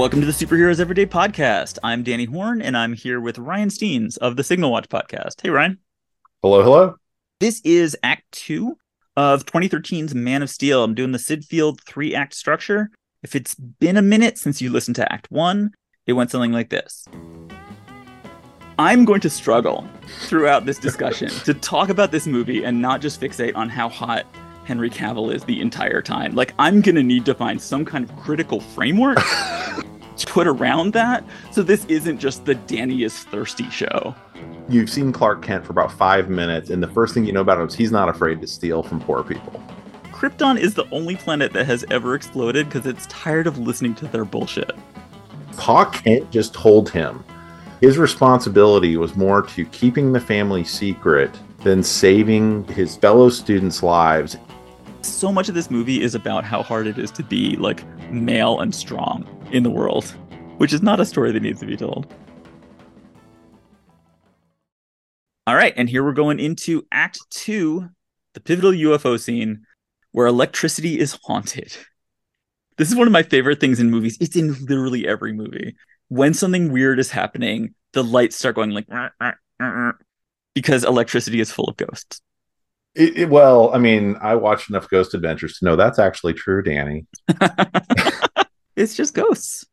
Welcome 0.00 0.20
to 0.20 0.26
the 0.26 0.32
Superheroes 0.32 0.80
Everyday 0.80 1.04
Podcast. 1.04 1.76
I'm 1.82 2.02
Danny 2.02 2.24
Horn, 2.24 2.62
and 2.62 2.74
I'm 2.74 2.94
here 2.94 3.20
with 3.20 3.38
Ryan 3.38 3.68
Steens 3.68 4.16
of 4.16 4.36
the 4.36 4.42
Signal 4.42 4.70
Watch 4.70 4.88
Podcast. 4.88 5.42
Hey, 5.42 5.50
Ryan. 5.50 5.76
Hello, 6.40 6.62
hello. 6.62 6.96
This 7.38 7.60
is 7.66 7.94
Act 8.02 8.22
Two 8.32 8.78
of 9.14 9.44
2013's 9.44 10.14
Man 10.14 10.40
of 10.40 10.48
Steel. 10.48 10.84
I'm 10.84 10.94
doing 10.94 11.12
the 11.12 11.18
Syd 11.18 11.44
Field 11.44 11.82
three 11.86 12.14
act 12.14 12.32
structure. 12.32 12.88
If 13.22 13.36
it's 13.36 13.54
been 13.54 13.98
a 13.98 14.02
minute 14.02 14.38
since 14.38 14.62
you 14.62 14.70
listened 14.70 14.96
to 14.96 15.12
Act 15.12 15.30
One, 15.30 15.72
it 16.06 16.14
went 16.14 16.30
something 16.30 16.52
like 16.52 16.70
this. 16.70 17.06
I'm 18.78 19.04
going 19.04 19.20
to 19.20 19.28
struggle 19.28 19.86
throughout 20.20 20.64
this 20.64 20.78
discussion 20.78 21.28
to 21.44 21.52
talk 21.52 21.90
about 21.90 22.10
this 22.10 22.26
movie 22.26 22.64
and 22.64 22.80
not 22.80 23.02
just 23.02 23.20
fixate 23.20 23.54
on 23.54 23.68
how 23.68 23.90
hot 23.90 24.24
Henry 24.70 24.88
Cavill 24.88 25.34
is 25.34 25.42
the 25.42 25.60
entire 25.60 26.00
time. 26.00 26.36
Like, 26.36 26.54
I'm 26.56 26.80
going 26.80 26.94
to 26.94 27.02
need 27.02 27.24
to 27.24 27.34
find 27.34 27.60
some 27.60 27.84
kind 27.84 28.08
of 28.08 28.16
critical 28.18 28.60
framework 28.60 29.16
to 30.16 30.26
put 30.26 30.46
around 30.46 30.92
that. 30.92 31.24
So 31.50 31.64
this 31.64 31.84
isn't 31.86 32.20
just 32.20 32.44
the 32.44 32.54
Danny 32.54 33.02
is 33.02 33.24
thirsty 33.24 33.68
show. 33.68 34.14
You've 34.68 34.88
seen 34.88 35.10
Clark 35.10 35.42
Kent 35.42 35.66
for 35.66 35.72
about 35.72 35.90
five 35.90 36.28
minutes, 36.28 36.70
and 36.70 36.80
the 36.80 36.86
first 36.86 37.14
thing 37.14 37.24
you 37.24 37.32
know 37.32 37.40
about 37.40 37.58
him 37.58 37.66
is 37.66 37.74
he's 37.74 37.90
not 37.90 38.08
afraid 38.08 38.40
to 38.42 38.46
steal 38.46 38.84
from 38.84 39.00
poor 39.00 39.24
people. 39.24 39.60
Krypton 40.12 40.56
is 40.56 40.74
the 40.74 40.88
only 40.92 41.16
planet 41.16 41.52
that 41.52 41.66
has 41.66 41.84
ever 41.90 42.14
exploded 42.14 42.68
because 42.68 42.86
it's 42.86 43.08
tired 43.08 43.48
of 43.48 43.58
listening 43.58 43.96
to 43.96 44.06
their 44.06 44.24
bullshit. 44.24 44.70
Pa 45.56 45.86
Kent 45.86 46.30
just 46.30 46.54
told 46.54 46.88
him 46.90 47.24
his 47.80 47.98
responsibility 47.98 48.96
was 48.96 49.16
more 49.16 49.42
to 49.42 49.66
keeping 49.66 50.12
the 50.12 50.20
family 50.20 50.62
secret 50.62 51.36
than 51.64 51.82
saving 51.82 52.62
his 52.68 52.94
fellow 52.94 53.30
students' 53.30 53.82
lives 53.82 54.36
so 55.02 55.32
much 55.32 55.48
of 55.48 55.54
this 55.54 55.70
movie 55.70 56.02
is 56.02 56.14
about 56.14 56.44
how 56.44 56.62
hard 56.62 56.86
it 56.86 56.98
is 56.98 57.10
to 57.12 57.22
be 57.22 57.56
like 57.56 57.84
male 58.10 58.60
and 58.60 58.74
strong 58.74 59.26
in 59.52 59.62
the 59.62 59.70
world, 59.70 60.04
which 60.58 60.72
is 60.72 60.82
not 60.82 61.00
a 61.00 61.04
story 61.04 61.32
that 61.32 61.42
needs 61.42 61.60
to 61.60 61.66
be 61.66 61.76
told. 61.76 62.12
All 65.46 65.56
right, 65.56 65.74
and 65.76 65.88
here 65.88 66.04
we're 66.04 66.12
going 66.12 66.38
into 66.38 66.86
Act 66.92 67.18
Two, 67.30 67.88
the 68.34 68.40
pivotal 68.40 68.72
UFO 68.72 69.18
scene 69.18 69.66
where 70.12 70.26
electricity 70.26 70.98
is 70.98 71.18
haunted. 71.24 71.76
This 72.76 72.90
is 72.90 72.96
one 72.96 73.06
of 73.06 73.12
my 73.12 73.22
favorite 73.22 73.60
things 73.60 73.80
in 73.80 73.90
movies. 73.90 74.16
It's 74.20 74.36
in 74.36 74.54
literally 74.64 75.06
every 75.06 75.32
movie. 75.32 75.76
When 76.08 76.34
something 76.34 76.72
weird 76.72 76.98
is 76.98 77.10
happening, 77.10 77.74
the 77.92 78.02
lights 78.02 78.36
start 78.36 78.56
going 78.56 78.70
like 78.70 78.86
because 80.54 80.84
electricity 80.84 81.40
is 81.40 81.52
full 81.52 81.66
of 81.68 81.76
ghosts. 81.76 82.20
It, 82.94 83.16
it, 83.16 83.28
well, 83.28 83.72
I 83.72 83.78
mean, 83.78 84.16
I 84.20 84.34
watched 84.34 84.68
enough 84.68 84.88
Ghost 84.88 85.14
Adventures 85.14 85.58
to 85.58 85.64
know 85.64 85.76
that's 85.76 85.98
actually 85.98 86.34
true, 86.34 86.62
Danny. 86.62 87.06
it's 88.76 88.96
just 88.96 89.14
ghosts. 89.14 89.64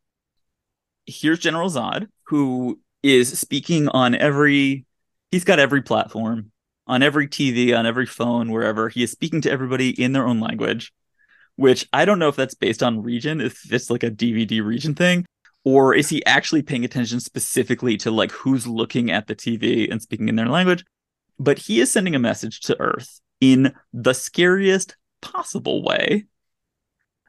Here's 1.06 1.40
General 1.40 1.70
Zod, 1.70 2.08
who 2.28 2.80
is 3.02 3.40
speaking 3.40 3.88
on 3.88 4.14
every, 4.14 4.86
he's 5.32 5.46
got 5.46 5.60
every 5.60 5.82
platform, 5.82 6.52
on 6.86 7.02
every 7.02 7.28
TV, 7.28 7.78
on 7.78 7.86
every 7.86 8.06
phone, 8.06 8.52
wherever. 8.52 8.90
He 8.90 9.04
is 9.04 9.12
speaking 9.12 9.42
to 9.42 9.52
everybody 9.52 9.90
in 9.90 10.12
their 10.12 10.28
own 10.28 10.40
language, 10.40 10.94
which 11.56 11.88
I 11.94 12.06
don't 12.06 12.20
know 12.20 12.30
if 12.30 12.36
that's 12.36 12.56
based 12.56 12.84
on 12.84 13.02
region, 13.02 13.42
if 13.42 13.72
it's 13.72 13.90
like 13.90 14.04
a 14.04 14.12
DVD 14.12 14.64
region 14.64 14.94
thing, 14.94 15.26
or 15.64 15.96
is 15.96 16.10
he 16.10 16.24
actually 16.26 16.62
paying 16.62 16.86
attention 16.86 17.20
specifically 17.20 17.98
to 17.98 18.12
like 18.12 18.32
who's 18.32 18.68
looking 18.68 19.10
at 19.10 19.26
the 19.28 19.36
TV 19.36 19.92
and 19.92 20.02
speaking 20.02 20.30
in 20.30 20.36
their 20.36 20.50
language? 20.50 20.86
But 21.40 21.60
he 21.60 21.80
is 21.80 21.92
sending 21.92 22.16
a 22.16 22.20
message 22.20 22.62
to 22.62 22.80
Earth 22.80 23.22
in 23.40 23.74
the 23.94 24.14
scariest 24.14 24.96
possible 25.22 25.84
way. 25.84 26.26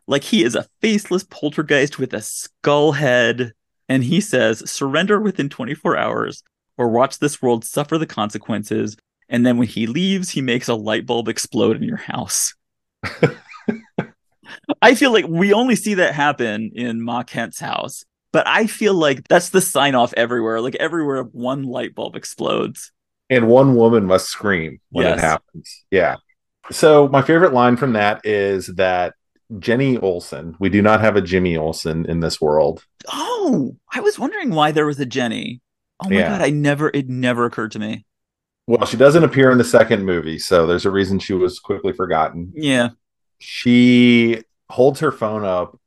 Like 0.06 0.24
he 0.24 0.42
is 0.42 0.54
a 0.54 0.66
faceless 0.80 1.24
poltergeist 1.24 1.98
with 1.98 2.14
a 2.14 2.22
skull 2.22 2.92
head, 2.92 3.52
and 3.88 4.02
he 4.02 4.20
says, 4.20 4.70
surrender 4.70 5.20
within 5.20 5.48
24 5.48 5.96
hours 5.96 6.42
or 6.76 6.88
watch 6.88 7.18
this 7.18 7.42
world 7.42 7.64
suffer 7.64 7.98
the 7.98 8.06
consequences. 8.06 8.96
And 9.28 9.44
then 9.44 9.58
when 9.58 9.68
he 9.68 9.86
leaves, 9.86 10.30
he 10.30 10.40
makes 10.40 10.68
a 10.68 10.74
light 10.74 11.04
bulb 11.04 11.28
explode 11.28 11.76
in 11.76 11.82
your 11.82 11.98
house. 11.98 12.54
I 14.82 14.94
feel 14.94 15.12
like 15.12 15.26
we 15.28 15.52
only 15.52 15.76
see 15.76 15.94
that 15.94 16.14
happen 16.14 16.70
in 16.74 17.02
Ma 17.02 17.22
Kent's 17.22 17.60
house, 17.60 18.04
but 18.32 18.46
I 18.46 18.66
feel 18.66 18.94
like 18.94 19.26
that's 19.28 19.50
the 19.50 19.60
sign 19.60 19.94
off 19.94 20.14
everywhere. 20.16 20.60
Like 20.60 20.76
everywhere, 20.76 21.22
one 21.22 21.64
light 21.64 21.94
bulb 21.94 22.16
explodes 22.16 22.92
and 23.30 23.48
one 23.48 23.74
woman 23.74 24.04
must 24.06 24.28
scream 24.28 24.80
when 24.90 25.06
yes. 25.06 25.18
it 25.18 25.20
happens. 25.20 25.84
Yeah. 25.90 26.16
So 26.70 27.08
my 27.08 27.22
favorite 27.22 27.52
line 27.52 27.76
from 27.76 27.94
that 27.94 28.24
is 28.24 28.66
that 28.76 29.14
Jenny 29.58 29.96
Olsen. 29.98 30.56
We 30.58 30.68
do 30.68 30.82
not 30.82 31.00
have 31.00 31.16
a 31.16 31.22
Jimmy 31.22 31.56
Olsen 31.56 32.06
in 32.06 32.20
this 32.20 32.40
world. 32.40 32.84
Oh, 33.10 33.76
I 33.92 34.00
was 34.00 34.18
wondering 34.18 34.50
why 34.50 34.72
there 34.72 34.86
was 34.86 35.00
a 35.00 35.06
Jenny. 35.06 35.62
Oh 36.00 36.08
my 36.08 36.16
yeah. 36.16 36.28
god, 36.28 36.42
I 36.42 36.50
never 36.50 36.90
it 36.92 37.08
never 37.08 37.46
occurred 37.46 37.72
to 37.72 37.78
me. 37.78 38.04
Well, 38.66 38.84
she 38.84 38.98
doesn't 38.98 39.24
appear 39.24 39.50
in 39.50 39.56
the 39.56 39.64
second 39.64 40.04
movie, 40.04 40.38
so 40.38 40.66
there's 40.66 40.84
a 40.84 40.90
reason 40.90 41.18
she 41.18 41.32
was 41.32 41.58
quickly 41.58 41.94
forgotten. 41.94 42.52
Yeah. 42.54 42.90
She 43.38 44.42
holds 44.68 45.00
her 45.00 45.10
phone 45.10 45.44
up 45.44 45.80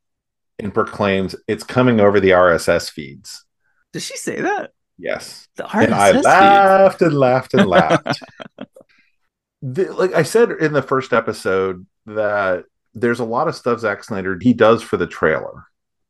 and 0.57 0.73
proclaims 0.73 1.35
it's 1.47 1.63
coming 1.63 1.99
over 1.99 2.19
the 2.19 2.31
RSS 2.31 2.89
feeds. 2.89 3.45
Does 3.93 4.03
she 4.03 4.17
say 4.17 4.41
that? 4.41 4.71
Yes. 5.01 5.47
and 5.57 5.93
I 5.93 6.11
laughed 6.11 7.01
and 7.01 7.13
laughed 7.13 7.53
and 7.53 7.65
laughed. 7.67 8.21
the, 9.61 9.91
like 9.93 10.13
I 10.13 10.23
said 10.23 10.51
in 10.51 10.73
the 10.73 10.81
first 10.81 11.11
episode, 11.11 11.85
that 12.05 12.65
there's 12.93 13.19
a 13.19 13.25
lot 13.25 13.47
of 13.47 13.55
stuff 13.55 13.79
Zack 13.79 14.03
Snyder 14.03 14.37
he 14.41 14.53
does 14.53 14.81
for 14.81 14.97
the 14.97 15.07
trailer. 15.07 15.65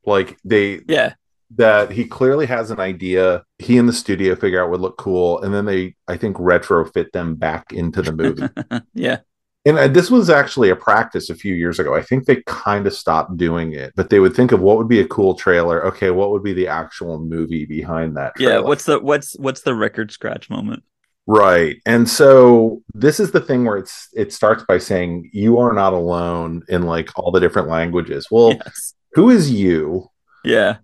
Like 0.05 0.37
they 0.43 0.81
yeah 0.87 1.13
that 1.57 1.91
he 1.91 2.05
clearly 2.05 2.45
has 2.45 2.71
an 2.71 2.79
idea 2.79 3.43
he 3.59 3.77
and 3.77 3.87
the 3.87 3.93
studio 3.93 4.35
figure 4.35 4.63
out 4.63 4.69
would 4.69 4.79
look 4.79 4.97
cool 4.97 5.41
and 5.41 5.53
then 5.53 5.65
they 5.65 5.95
i 6.07 6.15
think 6.15 6.37
retrofit 6.37 7.11
them 7.11 7.35
back 7.35 7.73
into 7.73 8.01
the 8.01 8.13
movie 8.13 8.47
yeah 8.93 9.17
and 9.65 9.77
uh, 9.77 9.87
this 9.87 10.09
was 10.09 10.29
actually 10.29 10.69
a 10.69 10.75
practice 10.75 11.29
a 11.29 11.35
few 11.35 11.53
years 11.53 11.79
ago. 11.79 11.95
I 11.95 12.01
think 12.01 12.25
they 12.25 12.41
kind 12.47 12.87
of 12.87 12.93
stopped 12.93 13.37
doing 13.37 13.73
it, 13.73 13.93
but 13.95 14.09
they 14.09 14.19
would 14.19 14.35
think 14.35 14.51
of 14.51 14.59
what 14.59 14.77
would 14.77 14.87
be 14.87 15.01
a 15.01 15.07
cool 15.07 15.35
trailer. 15.35 15.85
Okay, 15.87 16.09
what 16.09 16.31
would 16.31 16.43
be 16.43 16.53
the 16.53 16.67
actual 16.67 17.19
movie 17.19 17.65
behind 17.65 18.17
that? 18.17 18.35
Trailer? 18.35 18.53
Yeah, 18.53 18.59
what's 18.59 18.85
the 18.85 18.99
what's 18.99 19.37
what's 19.37 19.61
the 19.61 19.75
record 19.75 20.11
scratch 20.11 20.49
moment? 20.49 20.83
Right. 21.27 21.77
And 21.85 22.09
so 22.09 22.81
this 22.93 23.19
is 23.19 23.31
the 23.31 23.39
thing 23.39 23.65
where 23.65 23.77
it's 23.77 24.09
it 24.13 24.33
starts 24.33 24.63
by 24.67 24.79
saying 24.79 25.29
you 25.31 25.59
are 25.59 25.73
not 25.73 25.93
alone 25.93 26.63
in 26.67 26.83
like 26.83 27.17
all 27.17 27.31
the 27.31 27.39
different 27.39 27.67
languages. 27.67 28.27
Well, 28.31 28.53
yes. 28.53 28.95
who 29.13 29.29
is 29.29 29.51
you? 29.51 30.09
Yeah. 30.43 30.77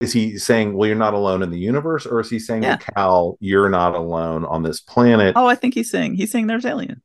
Is 0.00 0.12
he 0.12 0.38
saying, 0.38 0.76
well, 0.76 0.86
you're 0.86 0.96
not 0.96 1.14
alone 1.14 1.42
in 1.42 1.50
the 1.50 1.58
universe, 1.58 2.04
or 2.04 2.20
is 2.20 2.28
he 2.28 2.38
saying 2.38 2.62
yeah. 2.62 2.76
to 2.76 2.92
Kal, 2.92 3.38
you're 3.40 3.68
not 3.68 3.94
alone 3.94 4.44
on 4.44 4.62
this 4.62 4.80
planet? 4.80 5.34
Oh, 5.36 5.46
I 5.46 5.54
think 5.54 5.74
he's 5.74 5.90
saying 5.90 6.14
he's 6.14 6.30
saying 6.30 6.46
there's 6.46 6.66
aliens. 6.66 7.02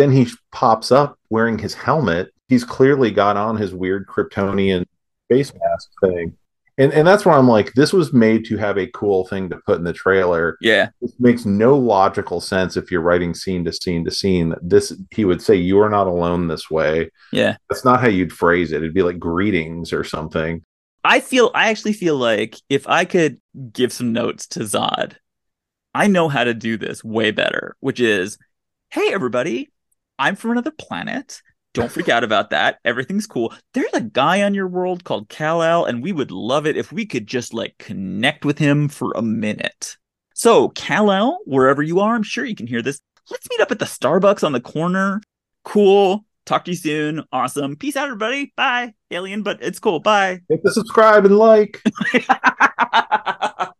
Then 0.00 0.10
he 0.10 0.28
pops 0.50 0.90
up 0.90 1.18
wearing 1.28 1.58
his 1.58 1.74
helmet. 1.74 2.32
He's 2.48 2.64
clearly 2.64 3.10
got 3.10 3.36
on 3.36 3.58
his 3.58 3.74
weird 3.74 4.06
Kryptonian 4.06 4.86
face 5.28 5.52
mask 5.52 5.90
thing. 6.02 6.38
And, 6.78 6.90
and 6.94 7.06
that's 7.06 7.26
where 7.26 7.34
I'm 7.34 7.46
like, 7.46 7.74
this 7.74 7.92
was 7.92 8.10
made 8.10 8.46
to 8.46 8.56
have 8.56 8.78
a 8.78 8.86
cool 8.86 9.26
thing 9.26 9.50
to 9.50 9.58
put 9.66 9.76
in 9.76 9.84
the 9.84 9.92
trailer. 9.92 10.56
Yeah. 10.62 10.88
It 11.02 11.10
makes 11.18 11.44
no 11.44 11.76
logical 11.76 12.40
sense 12.40 12.78
if 12.78 12.90
you're 12.90 13.02
writing 13.02 13.34
scene 13.34 13.62
to 13.66 13.72
scene 13.74 14.02
to 14.06 14.10
scene. 14.10 14.54
This 14.62 14.90
he 15.10 15.26
would 15.26 15.42
say, 15.42 15.56
You 15.56 15.78
are 15.80 15.90
not 15.90 16.06
alone 16.06 16.48
this 16.48 16.70
way. 16.70 17.10
Yeah. 17.30 17.58
That's 17.68 17.84
not 17.84 18.00
how 18.00 18.08
you'd 18.08 18.32
phrase 18.32 18.72
it. 18.72 18.76
It'd 18.76 18.94
be 18.94 19.02
like 19.02 19.18
greetings 19.18 19.92
or 19.92 20.02
something. 20.02 20.64
I 21.04 21.20
feel 21.20 21.50
I 21.54 21.68
actually 21.68 21.92
feel 21.92 22.16
like 22.16 22.56
if 22.70 22.88
I 22.88 23.04
could 23.04 23.38
give 23.70 23.92
some 23.92 24.14
notes 24.14 24.46
to 24.46 24.60
Zod, 24.60 25.16
I 25.94 26.06
know 26.06 26.30
how 26.30 26.44
to 26.44 26.54
do 26.54 26.78
this 26.78 27.04
way 27.04 27.32
better, 27.32 27.76
which 27.80 28.00
is, 28.00 28.38
hey 28.88 29.12
everybody, 29.12 29.68
I'm 30.20 30.36
from 30.36 30.50
another 30.50 30.70
planet. 30.70 31.40
Don't 31.72 31.90
freak 31.90 32.10
out 32.10 32.24
about 32.24 32.50
that. 32.50 32.78
Everything's 32.84 33.26
cool. 33.26 33.54
There's 33.72 33.94
a 33.94 34.02
guy 34.02 34.42
on 34.42 34.52
your 34.52 34.68
world 34.68 35.02
called 35.02 35.30
Kal-El, 35.30 35.86
and 35.86 36.02
we 36.02 36.12
would 36.12 36.30
love 36.30 36.66
it 36.66 36.76
if 36.76 36.92
we 36.92 37.06
could 37.06 37.26
just 37.26 37.54
like 37.54 37.78
connect 37.78 38.44
with 38.44 38.58
him 38.58 38.90
for 38.90 39.12
a 39.12 39.22
minute. 39.22 39.96
So, 40.34 40.68
Kal-El, 40.70 41.38
wherever 41.46 41.82
you 41.82 42.00
are, 42.00 42.14
I'm 42.14 42.22
sure 42.22 42.44
you 42.44 42.54
can 42.54 42.66
hear 42.66 42.82
this. 42.82 43.00
Let's 43.30 43.48
meet 43.48 43.60
up 43.60 43.70
at 43.70 43.78
the 43.78 43.86
Starbucks 43.86 44.44
on 44.44 44.52
the 44.52 44.60
corner. 44.60 45.22
Cool. 45.64 46.26
Talk 46.44 46.66
to 46.66 46.72
you 46.72 46.76
soon. 46.76 47.24
Awesome. 47.32 47.76
Peace 47.76 47.96
out, 47.96 48.04
everybody. 48.04 48.52
Bye, 48.56 48.92
alien, 49.10 49.42
but 49.42 49.62
it's 49.62 49.78
cool. 49.78 50.00
Bye. 50.00 50.40
Hit 50.50 50.62
the 50.62 50.70
subscribe 50.72 51.24
and 51.24 51.38
like. 51.38 51.82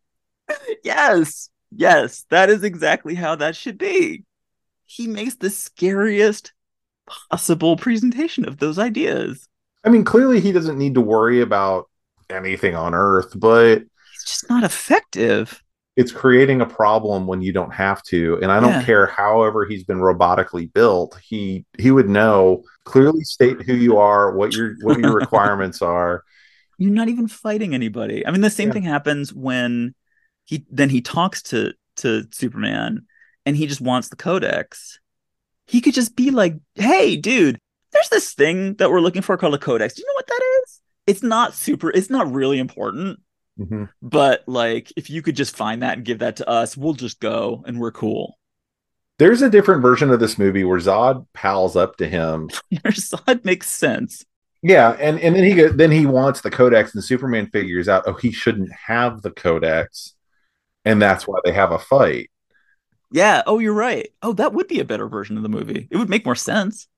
yes. 0.84 1.50
Yes. 1.70 2.24
That 2.30 2.48
is 2.48 2.64
exactly 2.64 3.14
how 3.14 3.34
that 3.34 3.56
should 3.56 3.76
be 3.76 4.24
he 4.90 5.06
makes 5.06 5.36
the 5.36 5.50
scariest 5.50 6.52
possible 7.30 7.76
presentation 7.76 8.44
of 8.44 8.58
those 8.58 8.76
ideas. 8.76 9.48
I 9.84 9.88
mean, 9.88 10.04
clearly 10.04 10.40
he 10.40 10.50
doesn't 10.50 10.78
need 10.78 10.94
to 10.94 11.00
worry 11.00 11.42
about 11.42 11.88
anything 12.28 12.74
on 12.74 12.92
Earth, 12.92 13.32
but 13.36 13.82
it's 14.14 14.24
just 14.26 14.50
not 14.50 14.64
effective. 14.64 15.62
It's 15.96 16.10
creating 16.10 16.60
a 16.60 16.66
problem 16.66 17.28
when 17.28 17.40
you 17.40 17.52
don't 17.52 17.72
have 17.72 18.02
to. 18.04 18.40
And 18.42 18.50
I 18.50 18.58
don't 18.58 18.70
yeah. 18.70 18.82
care 18.82 19.06
however 19.06 19.64
he's 19.64 19.84
been 19.84 19.98
robotically 19.98 20.72
built, 20.72 21.18
he 21.22 21.64
he 21.78 21.92
would 21.92 22.08
know 22.08 22.64
clearly 22.84 23.22
state 23.22 23.62
who 23.62 23.74
you 23.74 23.96
are, 23.96 24.34
what 24.34 24.54
your 24.54 24.74
what 24.82 24.98
your 24.98 25.14
requirements 25.20 25.82
are. 25.82 26.24
You're 26.78 26.90
not 26.90 27.08
even 27.08 27.28
fighting 27.28 27.74
anybody. 27.74 28.26
I 28.26 28.32
mean, 28.32 28.40
the 28.40 28.50
same 28.50 28.68
yeah. 28.68 28.74
thing 28.74 28.82
happens 28.82 29.32
when 29.32 29.94
he 30.46 30.66
then 30.68 30.90
he 30.90 31.00
talks 31.00 31.42
to 31.42 31.74
to 31.98 32.24
Superman 32.32 33.06
and 33.50 33.56
he 33.56 33.66
just 33.66 33.80
wants 33.80 34.08
the 34.08 34.16
codex. 34.16 35.00
He 35.66 35.80
could 35.80 35.92
just 35.92 36.14
be 36.14 36.30
like, 36.30 36.54
"Hey, 36.76 37.16
dude, 37.16 37.58
there's 37.90 38.08
this 38.08 38.32
thing 38.32 38.74
that 38.74 38.92
we're 38.92 39.00
looking 39.00 39.22
for 39.22 39.36
called 39.36 39.54
a 39.54 39.58
codex. 39.58 39.94
Do 39.94 40.02
you 40.02 40.06
know 40.06 40.14
what 40.14 40.28
that 40.28 40.42
is? 40.62 40.80
It's 41.08 41.22
not 41.24 41.52
super. 41.52 41.90
It's 41.90 42.10
not 42.10 42.32
really 42.32 42.60
important." 42.60 43.18
Mm-hmm. 43.58 43.86
But 44.00 44.44
like, 44.46 44.92
if 44.96 45.10
you 45.10 45.20
could 45.20 45.34
just 45.34 45.56
find 45.56 45.82
that 45.82 45.96
and 45.96 46.06
give 46.06 46.20
that 46.20 46.36
to 46.36 46.48
us, 46.48 46.76
we'll 46.76 46.94
just 46.94 47.18
go 47.18 47.64
and 47.66 47.80
we're 47.80 47.90
cool. 47.90 48.38
There's 49.18 49.42
a 49.42 49.50
different 49.50 49.82
version 49.82 50.10
of 50.10 50.20
this 50.20 50.38
movie 50.38 50.62
where 50.62 50.78
Zod 50.78 51.26
pals 51.34 51.74
up 51.74 51.96
to 51.96 52.08
him. 52.08 52.50
Zod 52.86 53.44
makes 53.44 53.68
sense. 53.68 54.24
Yeah, 54.62 54.90
and 54.92 55.18
and 55.18 55.34
then 55.34 55.42
he 55.42 55.54
go, 55.54 55.70
then 55.70 55.90
he 55.90 56.06
wants 56.06 56.42
the 56.42 56.52
codex, 56.52 56.94
and 56.94 57.02
Superman 57.02 57.48
figures 57.48 57.88
out, 57.88 58.04
oh, 58.06 58.12
he 58.12 58.30
shouldn't 58.30 58.70
have 58.86 59.22
the 59.22 59.32
codex, 59.32 60.14
and 60.84 61.02
that's 61.02 61.26
why 61.26 61.40
they 61.44 61.52
have 61.52 61.72
a 61.72 61.78
fight. 61.80 62.29
Yeah. 63.10 63.42
Oh, 63.46 63.58
you're 63.58 63.74
right. 63.74 64.08
Oh, 64.22 64.32
that 64.34 64.52
would 64.52 64.68
be 64.68 64.80
a 64.80 64.84
better 64.84 65.08
version 65.08 65.36
of 65.36 65.42
the 65.42 65.48
movie. 65.48 65.88
It 65.90 65.96
would 65.96 66.08
make 66.08 66.24
more 66.24 66.36
sense. 66.36 66.88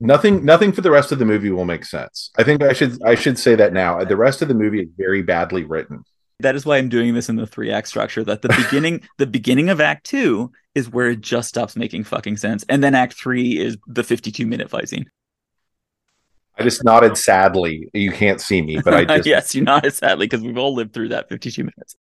Nothing. 0.00 0.44
Nothing 0.44 0.72
for 0.72 0.80
the 0.80 0.90
rest 0.90 1.12
of 1.12 1.18
the 1.18 1.24
movie 1.24 1.50
will 1.50 1.64
make 1.64 1.84
sense. 1.84 2.30
I 2.36 2.42
think 2.42 2.62
I 2.62 2.72
should. 2.72 3.00
I 3.04 3.14
should 3.14 3.38
say 3.38 3.54
that 3.54 3.72
now. 3.72 4.02
The 4.04 4.16
rest 4.16 4.42
of 4.42 4.48
the 4.48 4.54
movie 4.54 4.80
is 4.80 4.88
very 4.96 5.22
badly 5.22 5.64
written. 5.64 6.04
That 6.40 6.56
is 6.56 6.66
why 6.66 6.78
I'm 6.78 6.88
doing 6.88 7.14
this 7.14 7.28
in 7.28 7.36
the 7.36 7.46
three 7.46 7.70
act 7.70 7.86
structure. 7.86 8.24
That 8.24 8.42
the 8.42 8.48
beginning, 8.64 9.02
the 9.18 9.26
beginning 9.26 9.68
of 9.68 9.80
Act 9.80 10.04
Two 10.04 10.50
is 10.74 10.90
where 10.90 11.10
it 11.10 11.20
just 11.20 11.48
stops 11.48 11.76
making 11.76 12.04
fucking 12.04 12.36
sense, 12.36 12.64
and 12.68 12.82
then 12.82 12.94
Act 12.94 13.14
Three 13.14 13.58
is 13.58 13.78
the 13.86 14.02
52 14.02 14.46
minute 14.46 14.70
fight 14.70 14.88
scene. 14.88 15.08
I 16.58 16.64
just 16.64 16.84
nodded 16.84 17.16
sadly. 17.16 17.88
You 17.94 18.12
can't 18.12 18.40
see 18.40 18.60
me, 18.60 18.78
but 18.84 18.94
I 18.94 19.04
just 19.16 19.26
yes, 19.26 19.54
you 19.54 19.62
nodded 19.62 19.94
sadly 19.94 20.26
because 20.26 20.42
we've 20.42 20.58
all 20.58 20.74
lived 20.74 20.92
through 20.92 21.08
that 21.08 21.28
52 21.28 21.62
minutes. 21.62 21.96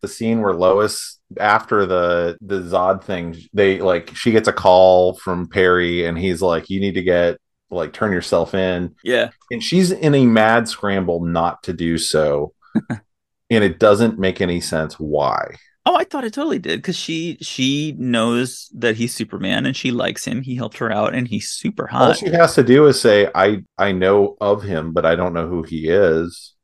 The 0.00 0.08
scene 0.08 0.40
where 0.40 0.54
Lois, 0.54 1.18
after 1.38 1.86
the 1.86 2.36
the 2.40 2.60
Zod 2.60 3.04
thing, 3.04 3.36
they 3.52 3.80
like 3.80 4.14
she 4.14 4.32
gets 4.32 4.48
a 4.48 4.52
call 4.52 5.16
from 5.18 5.48
Perry, 5.48 6.06
and 6.06 6.18
he's 6.18 6.42
like, 6.42 6.70
"You 6.70 6.80
need 6.80 6.94
to 6.94 7.02
get 7.02 7.38
like 7.70 7.92
turn 7.92 8.12
yourself 8.12 8.54
in." 8.54 8.94
Yeah, 9.04 9.30
and 9.50 9.62
she's 9.62 9.90
in 9.90 10.14
a 10.14 10.26
mad 10.26 10.68
scramble 10.68 11.24
not 11.24 11.62
to 11.64 11.72
do 11.72 11.98
so, 11.98 12.54
and 12.90 13.64
it 13.64 13.78
doesn't 13.78 14.18
make 14.18 14.40
any 14.40 14.60
sense 14.60 14.98
why. 14.98 15.56
Oh, 15.86 15.96
I 15.96 16.04
thought 16.04 16.24
it 16.24 16.32
totally 16.32 16.58
did 16.58 16.80
because 16.80 16.96
she 16.96 17.36
she 17.42 17.94
knows 17.98 18.70
that 18.74 18.96
he's 18.96 19.14
Superman 19.14 19.66
and 19.66 19.76
she 19.76 19.90
likes 19.90 20.24
him. 20.24 20.40
He 20.40 20.54
helped 20.54 20.78
her 20.78 20.90
out 20.90 21.14
and 21.14 21.28
he's 21.28 21.50
super 21.50 21.86
hot. 21.86 22.02
All 22.02 22.14
she 22.14 22.30
has 22.30 22.54
to 22.54 22.62
do 22.62 22.86
is 22.86 22.98
say, 22.98 23.28
"I 23.34 23.64
I 23.76 23.92
know 23.92 24.36
of 24.40 24.62
him, 24.62 24.92
but 24.92 25.04
I 25.04 25.14
don't 25.14 25.34
know 25.34 25.46
who 25.46 25.62
he 25.62 25.88
is." 25.88 26.54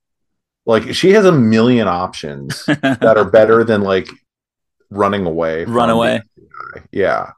Like 0.65 0.95
she 0.95 1.11
has 1.11 1.27
a 1.27 1.33
million 1.33 1.87
options 1.87 2.65
that 2.67 3.17
are 3.19 3.31
better 3.31 3.63
than 3.63 3.83
like 3.83 4.09
running 4.91 5.27
away. 5.27 5.65
Run 5.65 5.91
away. 5.91 6.23
Yeah, 6.93 7.33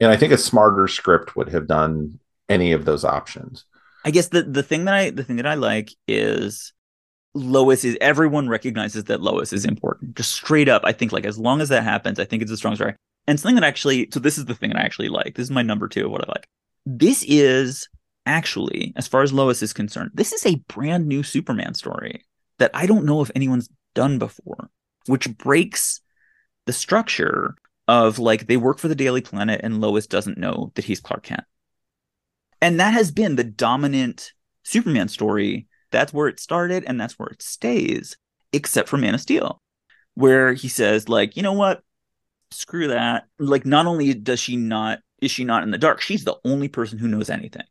and 0.00 0.10
I 0.10 0.16
think 0.16 0.32
a 0.32 0.38
smarter 0.38 0.88
script 0.88 1.36
would 1.36 1.48
have 1.50 1.66
done 1.66 2.18
any 2.48 2.72
of 2.72 2.84
those 2.84 3.04
options. 3.04 3.64
I 4.04 4.10
guess 4.10 4.28
the 4.28 4.42
the 4.42 4.62
thing 4.62 4.84
that 4.84 4.94
I 4.94 5.10
the 5.10 5.24
thing 5.24 5.36
that 5.36 5.46
I 5.46 5.54
like 5.54 5.90
is 6.08 6.72
Lois 7.34 7.84
is 7.84 7.96
everyone 8.00 8.48
recognizes 8.48 9.04
that 9.04 9.20
Lois 9.20 9.52
is 9.52 9.64
important. 9.64 10.16
Just 10.16 10.32
straight 10.32 10.68
up, 10.68 10.82
I 10.84 10.92
think 10.92 11.12
like 11.12 11.24
as 11.24 11.38
long 11.38 11.60
as 11.60 11.68
that 11.68 11.84
happens, 11.84 12.18
I 12.18 12.24
think 12.24 12.42
it's 12.42 12.50
a 12.50 12.56
strong 12.56 12.74
story. 12.74 12.94
And 13.26 13.38
something 13.38 13.56
that 13.56 13.64
actually, 13.64 14.08
so 14.12 14.18
this 14.18 14.38
is 14.38 14.46
the 14.46 14.54
thing 14.54 14.70
that 14.70 14.78
I 14.78 14.82
actually 14.82 15.08
like. 15.08 15.34
This 15.34 15.44
is 15.44 15.50
my 15.50 15.62
number 15.62 15.86
two 15.86 16.06
of 16.06 16.10
what 16.10 16.26
I 16.26 16.32
like. 16.32 16.48
This 16.86 17.22
is 17.28 17.88
actually, 18.26 18.92
as 18.96 19.06
far 19.06 19.22
as 19.22 19.32
Lois 19.32 19.62
is 19.62 19.72
concerned, 19.72 20.10
this 20.14 20.32
is 20.32 20.44
a 20.46 20.62
brand 20.68 21.06
new 21.06 21.22
Superman 21.22 21.74
story 21.74 22.24
that 22.58 22.70
I 22.74 22.86
don't 22.86 23.04
know 23.04 23.20
if 23.20 23.30
anyone's 23.34 23.68
done 23.94 24.18
before, 24.18 24.70
which 25.06 25.36
breaks 25.36 26.00
the 26.70 26.74
structure 26.74 27.56
of 27.88 28.20
like 28.20 28.46
they 28.46 28.56
work 28.56 28.78
for 28.78 28.86
the 28.86 28.94
Daily 28.94 29.20
Planet 29.20 29.60
and 29.64 29.80
Lois 29.80 30.06
doesn't 30.06 30.38
know 30.38 30.70
that 30.76 30.84
he's 30.84 31.00
Clark 31.00 31.24
Kent. 31.24 31.42
And 32.62 32.78
that 32.78 32.94
has 32.94 33.10
been 33.10 33.34
the 33.34 33.42
dominant 33.42 34.32
Superman 34.62 35.08
story 35.08 35.66
that's 35.90 36.12
where 36.12 36.28
it 36.28 36.38
started 36.38 36.84
and 36.86 37.00
that's 37.00 37.18
where 37.18 37.30
it 37.30 37.42
stays, 37.42 38.16
except 38.52 38.88
for 38.88 38.98
Man 38.98 39.14
of 39.16 39.20
Steel, 39.20 39.60
where 40.14 40.52
he 40.52 40.68
says, 40.68 41.08
like, 41.08 41.36
you 41.36 41.42
know 41.42 41.54
what? 41.54 41.82
Screw 42.52 42.86
that. 42.86 43.24
Like, 43.40 43.66
not 43.66 43.86
only 43.86 44.14
does 44.14 44.38
she 44.38 44.54
not, 44.54 45.00
is 45.20 45.32
she 45.32 45.42
not 45.42 45.64
in 45.64 45.72
the 45.72 45.78
dark, 45.78 46.00
she's 46.00 46.22
the 46.22 46.38
only 46.44 46.68
person 46.68 47.00
who 47.00 47.08
knows 47.08 47.30
anything. 47.30 47.66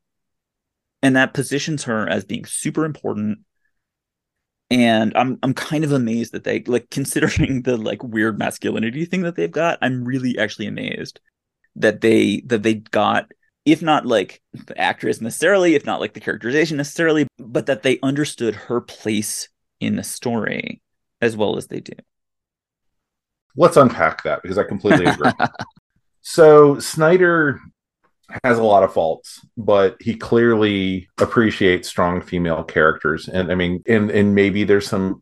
And 1.01 1.15
that 1.15 1.33
positions 1.33 1.85
her 1.85 2.05
as 2.05 2.25
being 2.25 2.43
super 2.43 2.83
important. 2.83 3.39
And 4.71 5.13
I'm 5.15 5.39
I'm 5.41 5.53
kind 5.53 5.83
of 5.83 5.91
amazed 5.91 6.31
that 6.33 6.43
they 6.43 6.61
like 6.63 6.89
considering 6.91 7.63
the 7.63 7.77
like 7.77 8.03
weird 8.03 8.37
masculinity 8.37 9.05
thing 9.05 9.23
that 9.23 9.35
they've 9.35 9.51
got, 9.51 9.79
I'm 9.81 10.03
really 10.03 10.37
actually 10.37 10.67
amazed 10.67 11.19
that 11.75 12.01
they 12.01 12.41
that 12.47 12.63
they 12.63 12.75
got 12.75 13.31
if 13.65 13.81
not 13.81 14.05
like 14.05 14.41
the 14.53 14.79
actress 14.79 15.21
necessarily, 15.21 15.75
if 15.75 15.85
not 15.85 15.99
like 15.99 16.13
the 16.13 16.19
characterization 16.19 16.77
necessarily, 16.77 17.27
but 17.37 17.65
that 17.67 17.83
they 17.83 17.99
understood 18.01 18.55
her 18.55 18.81
place 18.81 19.49
in 19.79 19.95
the 19.95 20.03
story 20.03 20.81
as 21.21 21.35
well 21.35 21.57
as 21.57 21.67
they 21.67 21.79
do. 21.79 21.93
Let's 23.55 23.77
unpack 23.77 24.23
that 24.23 24.41
because 24.41 24.57
I 24.57 24.63
completely 24.63 25.05
agree. 25.07 25.31
so 26.21 26.79
Snyder 26.79 27.59
has 28.43 28.57
a 28.57 28.63
lot 28.63 28.83
of 28.83 28.93
faults, 28.93 29.45
but 29.57 29.97
he 29.99 30.15
clearly 30.15 31.07
appreciates 31.19 31.89
strong 31.89 32.21
female 32.21 32.63
characters. 32.63 33.27
And 33.27 33.51
I 33.51 33.55
mean, 33.55 33.83
and 33.87 34.11
and 34.11 34.35
maybe 34.35 34.63
there's 34.63 34.87
some 34.87 35.21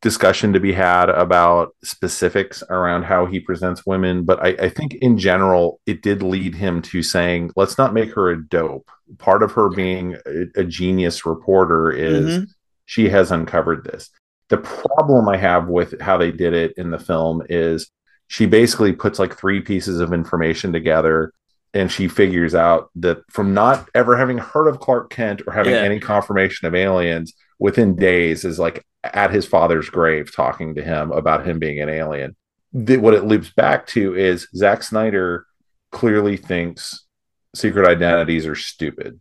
discussion 0.00 0.52
to 0.52 0.60
be 0.60 0.72
had 0.72 1.10
about 1.10 1.74
specifics 1.82 2.62
around 2.70 3.02
how 3.02 3.26
he 3.26 3.40
presents 3.40 3.84
women, 3.84 4.22
but 4.24 4.40
I, 4.40 4.48
I, 4.50 4.68
think 4.68 4.94
in 4.94 5.18
general, 5.18 5.80
it 5.86 6.02
did 6.02 6.22
lead 6.22 6.54
him 6.54 6.82
to 6.82 7.02
saying, 7.02 7.50
let's 7.56 7.78
not 7.78 7.94
make 7.94 8.14
her 8.14 8.30
a 8.30 8.40
dope. 8.40 8.88
Part 9.18 9.42
of 9.42 9.50
her 9.52 9.68
being 9.68 10.16
a, 10.24 10.60
a 10.60 10.64
genius 10.64 11.26
reporter 11.26 11.90
is 11.90 12.36
mm-hmm. 12.38 12.44
she 12.86 13.08
has 13.08 13.32
uncovered 13.32 13.84
this. 13.84 14.10
The 14.50 14.58
problem 14.58 15.28
I 15.28 15.36
have 15.36 15.66
with 15.66 16.00
how 16.00 16.16
they 16.16 16.30
did 16.30 16.54
it 16.54 16.74
in 16.76 16.90
the 16.90 16.98
film 16.98 17.42
is 17.48 17.90
she 18.28 18.46
basically 18.46 18.92
puts 18.92 19.18
like 19.18 19.36
three 19.36 19.60
pieces 19.60 20.00
of 20.00 20.12
information 20.12 20.72
together 20.72 21.32
and 21.78 21.92
she 21.92 22.08
figures 22.08 22.56
out 22.56 22.90
that 22.96 23.18
from 23.30 23.54
not 23.54 23.88
ever 23.94 24.16
having 24.16 24.36
heard 24.36 24.66
of 24.66 24.80
Clark 24.80 25.10
Kent 25.10 25.42
or 25.46 25.52
having 25.52 25.72
yeah. 25.72 25.82
any 25.82 26.00
confirmation 26.00 26.66
of 26.66 26.74
aliens 26.74 27.34
within 27.60 27.94
days 27.94 28.44
is 28.44 28.58
like 28.58 28.84
at 29.04 29.30
his 29.30 29.46
father's 29.46 29.88
grave 29.88 30.34
talking 30.34 30.74
to 30.74 30.82
him 30.82 31.12
about 31.12 31.46
him 31.46 31.60
being 31.60 31.80
an 31.80 31.88
alien. 31.88 32.34
The, 32.72 32.96
what 32.96 33.14
it 33.14 33.24
loops 33.24 33.50
back 33.50 33.86
to 33.88 34.16
is 34.16 34.48
Zack 34.56 34.82
Snyder 34.82 35.46
clearly 35.92 36.36
thinks 36.36 37.06
secret 37.54 37.86
identities 37.86 38.44
are 38.44 38.56
stupid. 38.56 39.20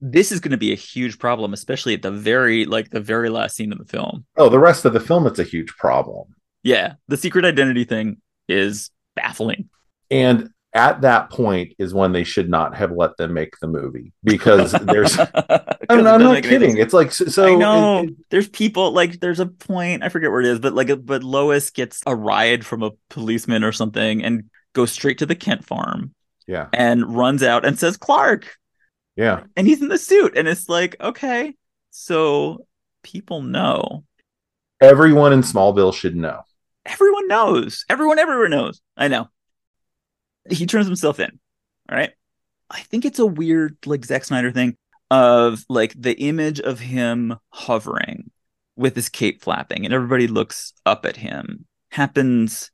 This 0.00 0.32
is 0.32 0.40
going 0.40 0.50
to 0.50 0.58
be 0.58 0.72
a 0.72 0.76
huge 0.76 1.20
problem, 1.20 1.52
especially 1.52 1.94
at 1.94 2.02
the 2.02 2.10
very 2.10 2.64
like 2.64 2.90
the 2.90 3.00
very 3.00 3.30
last 3.30 3.54
scene 3.54 3.70
of 3.70 3.78
the 3.78 3.84
film. 3.84 4.26
Oh, 4.36 4.48
the 4.48 4.58
rest 4.58 4.84
of 4.84 4.94
the 4.94 5.00
film, 5.00 5.28
it's 5.28 5.38
a 5.38 5.44
huge 5.44 5.68
problem. 5.76 6.34
Yeah, 6.64 6.94
the 7.06 7.16
secret 7.16 7.44
identity 7.44 7.84
thing 7.84 8.20
is 8.48 8.90
baffling. 9.14 9.70
And 10.10 10.50
at 10.74 11.02
that 11.02 11.30
point 11.30 11.72
is 11.78 11.94
when 11.94 12.10
they 12.10 12.24
should 12.24 12.50
not 12.50 12.74
have 12.74 12.90
let 12.90 13.16
them 13.16 13.32
make 13.32 13.58
the 13.60 13.68
movie 13.68 14.12
because 14.24 14.72
there's 14.72 15.16
I'm, 15.88 16.06
I'm 16.06 16.22
not 16.22 16.42
kidding. 16.42 16.76
it's 16.76 16.92
like 16.92 17.12
so 17.12 17.54
I 17.54 17.54
know. 17.54 18.00
it, 18.00 18.10
it, 18.10 18.16
there's 18.30 18.48
people 18.48 18.90
like 18.90 19.20
there's 19.20 19.40
a 19.40 19.46
point 19.46 20.02
I 20.02 20.08
forget 20.08 20.30
where 20.30 20.40
it 20.40 20.46
is 20.46 20.58
but 20.58 20.74
like 20.74 20.90
but 21.06 21.22
Lois 21.22 21.70
gets 21.70 22.02
a 22.06 22.14
ride 22.14 22.66
from 22.66 22.82
a 22.82 22.90
policeman 23.08 23.62
or 23.62 23.70
something 23.70 24.24
and 24.24 24.50
goes 24.72 24.90
straight 24.90 25.18
to 25.18 25.26
the 25.26 25.36
Kent 25.36 25.64
farm 25.64 26.12
yeah. 26.48 26.66
and 26.72 27.16
runs 27.16 27.44
out 27.44 27.64
and 27.64 27.78
says 27.78 27.96
Clark. 27.96 28.56
Yeah. 29.14 29.44
And 29.56 29.68
he's 29.68 29.80
in 29.80 29.88
the 29.88 29.98
suit 29.98 30.36
and 30.36 30.48
it's 30.48 30.68
like 30.68 30.96
okay 31.00 31.54
so 31.90 32.66
people 33.04 33.42
know. 33.42 34.02
Everyone 34.80 35.32
in 35.32 35.42
Smallville 35.42 35.94
should 35.94 36.16
know. 36.16 36.40
Everyone 36.84 37.28
knows. 37.28 37.84
Everyone 37.88 38.18
everywhere 38.18 38.48
knows. 38.48 38.80
I 38.96 39.06
know 39.06 39.28
he 40.50 40.66
turns 40.66 40.86
himself 40.86 41.20
in. 41.20 41.38
All 41.90 41.96
right. 41.96 42.12
I 42.70 42.80
think 42.80 43.04
it's 43.04 43.18
a 43.18 43.26
weird 43.26 43.76
like 43.86 44.04
Zack 44.04 44.24
Snyder 44.24 44.50
thing 44.50 44.76
of 45.10 45.64
like 45.68 45.94
the 45.96 46.14
image 46.14 46.60
of 46.60 46.80
him 46.80 47.36
hovering 47.50 48.30
with 48.76 48.96
his 48.96 49.08
cape 49.08 49.42
flapping 49.42 49.84
and 49.84 49.94
everybody 49.94 50.26
looks 50.26 50.72
up 50.84 51.06
at 51.06 51.16
him 51.16 51.66
happens 51.90 52.70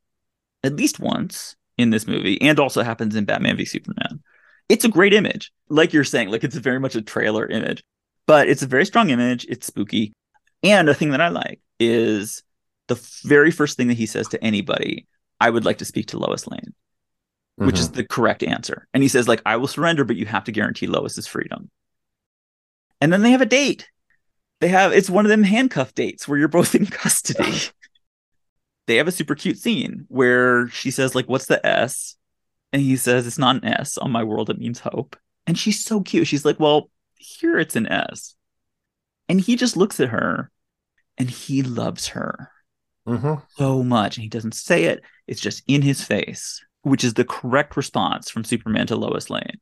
at 0.65 0.77
least 0.77 0.99
once 0.99 1.57
in 1.77 1.91
this 1.91 2.07
movie 2.07 2.41
and 2.41 2.59
also 2.59 2.83
happens 2.83 3.15
in 3.17 3.25
Batman 3.25 3.57
v 3.57 3.65
Superman. 3.65 4.23
It's 4.69 4.85
a 4.85 4.89
great 4.89 5.13
image. 5.13 5.53
Like 5.69 5.93
you're 5.93 6.05
saying, 6.05 6.31
like 6.31 6.45
it's 6.45 6.57
very 6.57 6.79
much 6.79 6.95
a 6.95 7.03
trailer 7.03 7.47
image, 7.47 7.83
but 8.27 8.49
it's 8.49 8.63
a 8.63 8.67
very 8.67 8.87
strong 8.87 9.11
image. 9.11 9.45
It's 9.49 9.67
spooky. 9.67 10.13
And 10.63 10.89
a 10.89 10.95
thing 10.95 11.11
that 11.11 11.21
I 11.21 11.29
like 11.29 11.61
is 11.79 12.43
the 12.87 12.95
very 13.25 13.51
first 13.51 13.77
thing 13.77 13.89
that 13.89 13.97
he 13.97 14.07
says 14.07 14.29
to 14.29 14.45
anybody, 14.45 15.07
I 15.41 15.51
would 15.51 15.65
like 15.65 15.79
to 15.79 15.85
speak 15.85 16.07
to 16.09 16.19
Lois 16.19 16.47
Lane 16.47 16.75
which 17.61 17.77
mm-hmm. 17.77 17.83
is 17.83 17.91
the 17.93 18.05
correct 18.05 18.43
answer. 18.43 18.89
And 18.95 19.03
he 19.03 19.09
says, 19.09 19.29
like, 19.29 19.43
I 19.45 19.57
will 19.57 19.67
surrender, 19.67 20.05
but 20.05 20.17
you 20.17 20.27
have 20.27 20.45
to 20.45 20.53
guarantee 20.53 20.87
Lois's 20.87 21.27
freedom. 21.27 21.71
And 23.01 23.13
then 23.13 23.23
they 23.23 23.31
have 23.31 23.43
a 23.43 23.47
date. 23.47 23.89
They 24.61 24.69
have 24.69 24.93
it's 24.93 25.09
one 25.09 25.25
of 25.25 25.31
them 25.31 25.43
handcuff 25.43 25.95
dates 25.95 26.27
where 26.27 26.39
you're 26.39 26.49
both 26.49 26.75
in 26.75 26.87
custody. 26.87 27.59
they 28.87 28.97
have 28.97 29.09
a 29.09 29.13
super 29.13 29.35
cute 29.35 29.59
scene 29.59 30.07
where 30.09 30.69
she 30.69 30.91
says, 30.91 31.15
like, 31.15 31.29
what's 31.29 31.47
the 31.47 31.65
S? 31.65 32.17
And 32.73 32.83
he 32.83 32.97
says, 32.97 33.27
It's 33.27 33.39
not 33.39 33.57
an 33.57 33.65
S. 33.65 33.99
On 33.99 34.11
my 34.11 34.25
world, 34.25 34.51
it 34.51 34.59
means 34.59 34.81
hope. 34.81 35.17
And 35.47 35.59
she's 35.59 35.85
so 35.85 36.01
cute. 36.01 36.27
She's 36.27 36.45
like, 36.45 36.61
Well, 36.61 36.91
here 37.17 37.59
it's 37.59 37.77
an 37.77 37.87
S. 37.87 38.35
And 39.29 39.41
he 39.41 39.57
just 39.57 39.77
looks 39.77 40.01
at 40.01 40.09
her 40.09 40.51
and 41.17 41.31
he 41.31 41.63
loves 41.63 42.09
her 42.09 42.51
mm-hmm. 43.07 43.35
so 43.57 43.83
much. 43.83 44.17
And 44.17 44.23
he 44.23 44.29
doesn't 44.29 44.55
say 44.55 44.85
it, 44.85 45.03
it's 45.27 45.41
just 45.41 45.63
in 45.67 45.83
his 45.83 46.03
face, 46.03 46.65
which 46.83 47.05
is 47.05 47.15
the 47.15 47.25
correct 47.25 47.77
response 47.77 48.31
from 48.31 48.45
Superman 48.45 48.87
to 48.89 48.97
Lois 48.97 49.31
Lane. 49.31 49.61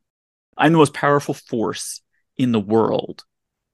I'm 0.57 0.73
the 0.73 0.79
most 0.79 0.95
powerful 0.95 1.35
force 1.35 2.03
in 2.37 2.53
the 2.53 2.61
world, 2.61 3.25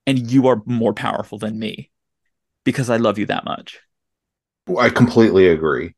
and 0.06 0.30
you 0.30 0.46
are 0.48 0.62
more 0.66 0.94
powerful 0.94 1.38
than 1.38 1.58
me 1.58 1.90
because 2.64 2.90
I 2.90 2.96
love 2.96 3.18
you 3.18 3.26
that 3.26 3.44
much. 3.44 3.80
I 4.78 4.88
completely 4.88 5.48
agree. 5.48 5.94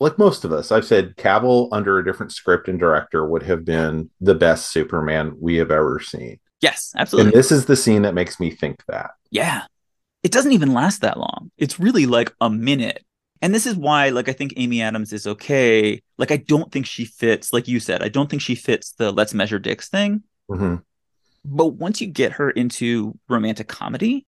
Like 0.00 0.18
most 0.18 0.44
of 0.44 0.52
us, 0.52 0.72
I've 0.72 0.84
said 0.84 1.16
Cavill 1.16 1.68
under 1.70 1.98
a 1.98 2.04
different 2.04 2.32
script 2.32 2.66
and 2.66 2.78
director 2.78 3.24
would 3.24 3.44
have 3.44 3.64
been 3.64 4.10
the 4.20 4.34
best 4.34 4.72
Superman 4.72 5.36
we 5.40 5.56
have 5.56 5.70
ever 5.70 6.00
seen. 6.00 6.40
Yes, 6.60 6.92
absolutely. 6.96 7.28
And 7.28 7.38
this 7.38 7.52
is 7.52 7.66
the 7.66 7.76
scene 7.76 8.02
that 8.02 8.14
makes 8.14 8.40
me 8.40 8.50
think 8.50 8.82
that. 8.88 9.12
Yeah. 9.30 9.62
It 10.24 10.32
doesn't 10.32 10.52
even 10.52 10.74
last 10.74 11.02
that 11.02 11.18
long. 11.18 11.50
It's 11.56 11.78
really 11.78 12.06
like 12.06 12.32
a 12.40 12.50
minute. 12.50 13.04
And 13.42 13.52
this 13.52 13.66
is 13.66 13.74
why, 13.74 14.10
like, 14.10 14.28
I 14.28 14.32
think 14.32 14.54
Amy 14.56 14.80
Adams 14.80 15.12
is 15.12 15.26
okay. 15.26 16.00
Like, 16.16 16.30
I 16.30 16.36
don't 16.36 16.70
think 16.70 16.86
she 16.86 17.04
fits, 17.04 17.52
like 17.52 17.66
you 17.66 17.80
said, 17.80 18.00
I 18.00 18.08
don't 18.08 18.30
think 18.30 18.40
she 18.40 18.54
fits 18.54 18.92
the 18.92 19.10
let's 19.10 19.34
measure 19.34 19.58
dicks 19.58 19.88
thing. 19.88 20.22
Mm-hmm. 20.48 20.76
But 21.44 21.66
once 21.66 22.00
you 22.00 22.06
get 22.06 22.32
her 22.32 22.50
into 22.50 23.18
romantic 23.28 23.66
comedy, 23.66 24.24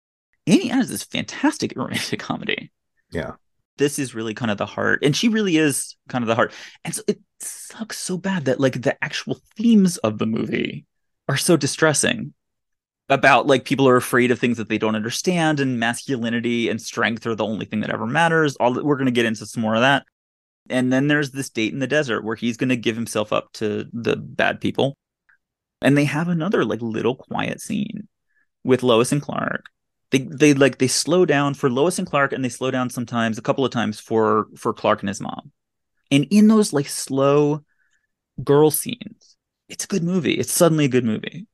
Amy 0.47 0.71
Adams 0.71 0.93
is 0.93 1.03
fantastic 1.03 1.73
at 1.73 1.77
romantic 1.83 2.21
comedy. 2.21 2.71
Yeah. 3.11 3.33
This 3.79 3.99
is 3.99 4.15
really 4.15 4.33
kind 4.33 4.53
of 4.53 4.59
the 4.59 4.67
heart. 4.67 5.01
And 5.03 5.17
she 5.17 5.29
really 5.29 5.57
is 5.57 5.97
kind 6.09 6.23
of 6.23 6.29
the 6.29 6.37
heart. 6.37 6.53
And 6.85 6.95
so 6.95 7.03
it 7.09 7.19
sucks 7.41 7.99
so 7.99 8.17
bad 8.17 8.45
that, 8.45 8.61
like, 8.61 8.81
the 8.81 9.03
actual 9.03 9.41
themes 9.57 9.97
of 9.99 10.19
the 10.19 10.27
movie 10.27 10.87
are 11.29 11.37
so 11.37 11.57
distressing 11.57 12.33
about 13.11 13.47
like 13.47 13.65
people 13.65 13.89
are 13.89 13.97
afraid 13.97 14.31
of 14.31 14.39
things 14.39 14.57
that 14.57 14.69
they 14.69 14.79
don't 14.79 14.95
understand 14.95 15.61
and 15.61 15.79
masculinity 15.79 16.69
and 16.69 16.81
strength 16.81 17.27
are 17.27 17.35
the 17.35 17.45
only 17.45 17.67
thing 17.67 17.81
that 17.81 17.91
ever 17.91 18.07
matters. 18.07 18.57
All 18.57 18.73
we're 18.73 18.97
going 18.97 19.07
to 19.07 19.13
get 19.13 19.27
into 19.27 19.47
some 19.47 19.63
more 19.63 19.75
of 19.75 19.83
that. 19.83 20.05
And 20.69 20.93
then 20.93 21.09
there's 21.09 21.33
this 21.33 21.51
date 21.51 21.73
in 21.73 21.81
the 21.81 21.87
desert 21.87 22.25
where 22.25 22.37
he's 22.37 22.57
going 22.57 22.69
to 22.69 22.77
give 22.77 22.97
himself 22.97 23.33
up 23.33 23.53
to 23.55 23.87
the 23.93 24.17
bad 24.17 24.61
people. 24.61 24.97
And 25.83 25.97
they 25.97 26.05
have 26.05 26.29
another 26.29 26.65
like 26.65 26.81
little 26.81 27.17
quiet 27.17 27.61
scene 27.61 28.09
with 28.65 28.83
Lois 28.83 29.13
and 29.13 29.21
Clark. 29.21 29.65
They 30.11 30.19
they 30.19 30.55
like 30.55 30.79
they 30.79 30.89
slow 30.89 31.25
down 31.25 31.55
for 31.55 31.71
Lois 31.71 31.99
and 31.99 32.09
Clark 32.09 32.33
and 32.33 32.45
they 32.45 32.49
slow 32.49 32.71
down 32.71 32.91
sometimes 32.91 33.39
a 33.39 33.43
couple 33.43 33.65
of 33.65 33.73
times 33.73 33.99
for 34.01 34.47
for 34.57 34.73
Clark 34.73 35.01
and 35.01 35.09
his 35.09 35.21
mom. 35.21 35.53
And 36.11 36.27
in 36.31 36.49
those 36.49 36.73
like 36.73 36.89
slow 36.89 37.65
girl 38.43 38.71
scenes 38.71 39.37
it's 39.71 39.85
a 39.85 39.89
good 39.89 40.03
movie. 40.03 40.35
It's 40.35 40.53
suddenly 40.53 40.85
a 40.85 40.89
good 40.89 41.05
movie. 41.05 41.47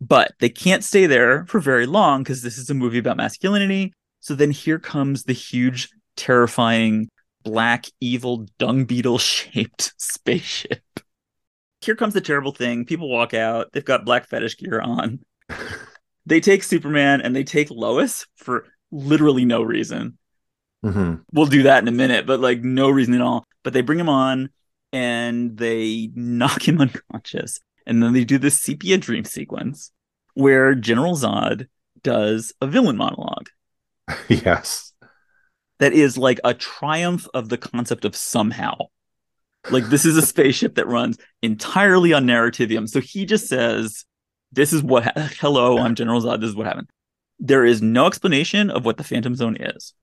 But 0.00 0.32
they 0.38 0.48
can't 0.48 0.84
stay 0.84 1.06
there 1.06 1.44
for 1.46 1.58
very 1.58 1.86
long 1.86 2.22
because 2.22 2.42
this 2.42 2.58
is 2.58 2.70
a 2.70 2.74
movie 2.74 2.98
about 2.98 3.16
masculinity. 3.16 3.92
So 4.20 4.34
then 4.34 4.50
here 4.50 4.78
comes 4.78 5.24
the 5.24 5.32
huge, 5.32 5.88
terrifying, 6.16 7.08
black, 7.42 7.86
evil, 8.00 8.46
dung 8.58 8.84
beetle 8.84 9.18
shaped 9.18 9.92
spaceship. 9.98 10.82
Here 11.80 11.96
comes 11.96 12.14
the 12.14 12.20
terrible 12.20 12.52
thing. 12.52 12.84
People 12.84 13.08
walk 13.08 13.34
out. 13.34 13.72
They've 13.72 13.84
got 13.84 14.04
black 14.04 14.28
fetish 14.28 14.58
gear 14.58 14.80
on. 14.80 15.20
they 16.26 16.40
take 16.40 16.62
Superman 16.62 17.20
and 17.20 17.34
they 17.34 17.44
take 17.44 17.70
Lois 17.70 18.26
for 18.36 18.66
literally 18.90 19.44
no 19.44 19.62
reason. 19.62 20.18
Mm-hmm. 20.84 21.22
We'll 21.32 21.46
do 21.46 21.64
that 21.64 21.82
in 21.82 21.88
a 21.88 21.92
minute, 21.92 22.26
but 22.26 22.40
like 22.40 22.62
no 22.62 22.90
reason 22.90 23.14
at 23.14 23.20
all. 23.20 23.44
But 23.62 23.72
they 23.72 23.80
bring 23.80 23.98
him 23.98 24.08
on 24.08 24.50
and 24.92 25.56
they 25.56 26.10
knock 26.14 26.66
him 26.66 26.80
unconscious. 26.80 27.60
And 27.88 28.02
then 28.02 28.12
they 28.12 28.24
do 28.24 28.38
this 28.38 28.60
sepia 28.60 28.98
dream 28.98 29.24
sequence 29.24 29.90
where 30.34 30.74
General 30.74 31.16
Zod 31.16 31.66
does 32.02 32.52
a 32.60 32.66
villain 32.66 32.96
monologue. 32.96 33.48
yes. 34.28 34.92
That 35.80 35.92
is 35.92 36.16
like 36.16 36.40
a 36.44 36.54
triumph 36.54 37.26
of 37.34 37.48
the 37.48 37.58
concept 37.58 38.04
of 38.04 38.14
somehow. 38.14 38.74
Like 39.70 39.84
this 39.86 40.04
is 40.04 40.16
a 40.16 40.22
spaceship 40.22 40.76
that 40.76 40.86
runs 40.86 41.18
entirely 41.42 42.12
on 42.12 42.26
narrativium. 42.26 42.88
So 42.88 43.00
he 43.00 43.26
just 43.26 43.48
says, 43.48 44.04
This 44.52 44.72
is 44.72 44.82
what 44.82 45.04
ha- 45.04 45.12
hello, 45.40 45.78
I'm 45.78 45.94
General 45.94 46.20
Zod, 46.20 46.40
this 46.40 46.50
is 46.50 46.56
what 46.56 46.66
happened. 46.66 46.90
There 47.40 47.64
is 47.64 47.82
no 47.82 48.06
explanation 48.06 48.70
of 48.70 48.84
what 48.84 48.96
the 48.96 49.04
Phantom 49.04 49.34
Zone 49.34 49.56
is 49.58 49.94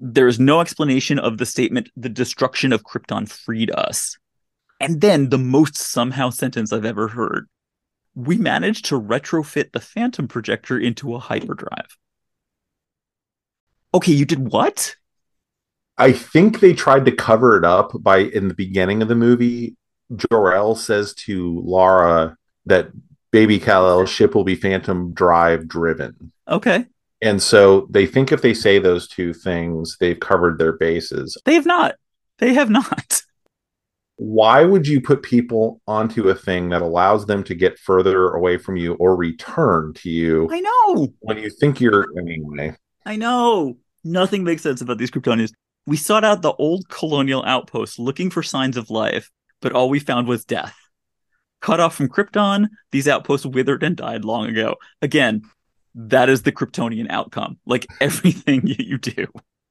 there's 0.00 0.38
no 0.38 0.60
explanation 0.60 1.18
of 1.18 1.38
the 1.38 1.46
statement 1.46 1.90
the 1.96 2.08
destruction 2.08 2.72
of 2.72 2.84
krypton 2.84 3.28
freed 3.28 3.70
us 3.72 4.16
and 4.80 5.00
then 5.00 5.28
the 5.28 5.38
most 5.38 5.76
somehow 5.76 6.30
sentence 6.30 6.72
i've 6.72 6.84
ever 6.84 7.08
heard 7.08 7.48
we 8.14 8.36
managed 8.36 8.84
to 8.86 9.00
retrofit 9.00 9.72
the 9.72 9.80
phantom 9.80 10.26
projector 10.26 10.78
into 10.78 11.14
a 11.14 11.18
hyperdrive 11.18 11.96
okay 13.94 14.12
you 14.12 14.24
did 14.24 14.50
what 14.50 14.94
i 15.96 16.12
think 16.12 16.60
they 16.60 16.72
tried 16.72 17.04
to 17.04 17.12
cover 17.12 17.56
it 17.56 17.64
up 17.64 17.92
by 18.00 18.18
in 18.18 18.48
the 18.48 18.54
beginning 18.54 19.02
of 19.02 19.08
the 19.08 19.14
movie 19.14 19.76
Jor-El 20.14 20.74
says 20.74 21.14
to 21.14 21.60
Lara 21.64 22.36
that 22.66 22.90
baby 23.30 23.58
Kal-El's 23.58 24.10
ship 24.10 24.34
will 24.34 24.44
be 24.44 24.54
phantom 24.54 25.12
drive 25.12 25.68
driven. 25.68 26.32
Okay. 26.48 26.86
And 27.20 27.42
so 27.42 27.86
they 27.90 28.06
think 28.06 28.32
if 28.32 28.42
they 28.42 28.54
say 28.54 28.78
those 28.78 29.08
two 29.08 29.34
things, 29.34 29.96
they've 30.00 30.18
covered 30.18 30.58
their 30.58 30.72
bases. 30.72 31.36
They 31.44 31.54
have 31.54 31.66
not. 31.66 31.96
They 32.38 32.54
have 32.54 32.70
not. 32.70 33.22
Why 34.18 34.64
would 34.64 34.86
you 34.86 35.00
put 35.00 35.22
people 35.22 35.80
onto 35.86 36.28
a 36.28 36.34
thing 36.34 36.70
that 36.70 36.82
allows 36.82 37.26
them 37.26 37.44
to 37.44 37.54
get 37.54 37.78
further 37.78 38.30
away 38.30 38.58
from 38.58 38.76
you 38.76 38.94
or 38.94 39.14
return 39.14 39.92
to 39.94 40.10
you? 40.10 40.48
I 40.50 40.60
know. 40.60 41.14
When 41.20 41.38
you 41.38 41.50
think 41.50 41.80
you're 41.80 42.06
anyway. 42.18 42.74
I 43.06 43.14
know. 43.14 43.78
Nothing 44.02 44.42
makes 44.42 44.62
sense 44.62 44.80
about 44.80 44.98
these 44.98 45.12
Kryptonians. 45.12 45.52
We 45.86 45.96
sought 45.96 46.24
out 46.24 46.42
the 46.42 46.52
old 46.54 46.88
colonial 46.88 47.44
outpost 47.44 47.98
looking 47.98 48.28
for 48.28 48.42
signs 48.42 48.76
of 48.76 48.90
life, 48.90 49.30
but 49.62 49.72
all 49.72 49.88
we 49.88 50.00
found 50.00 50.26
was 50.26 50.44
death. 50.44 50.76
Cut 51.60 51.80
off 51.80 51.94
from 51.94 52.08
Krypton, 52.08 52.68
these 52.92 53.08
outposts 53.08 53.46
withered 53.46 53.82
and 53.82 53.96
died 53.96 54.24
long 54.24 54.48
ago. 54.48 54.76
Again, 55.00 55.42
that 55.94 56.28
is 56.28 56.42
the 56.42 56.52
Kryptonian 56.52 57.10
outcome. 57.10 57.58
Like 57.66 57.86
everything 58.00 58.62
you 58.66 58.98
do. 58.98 59.26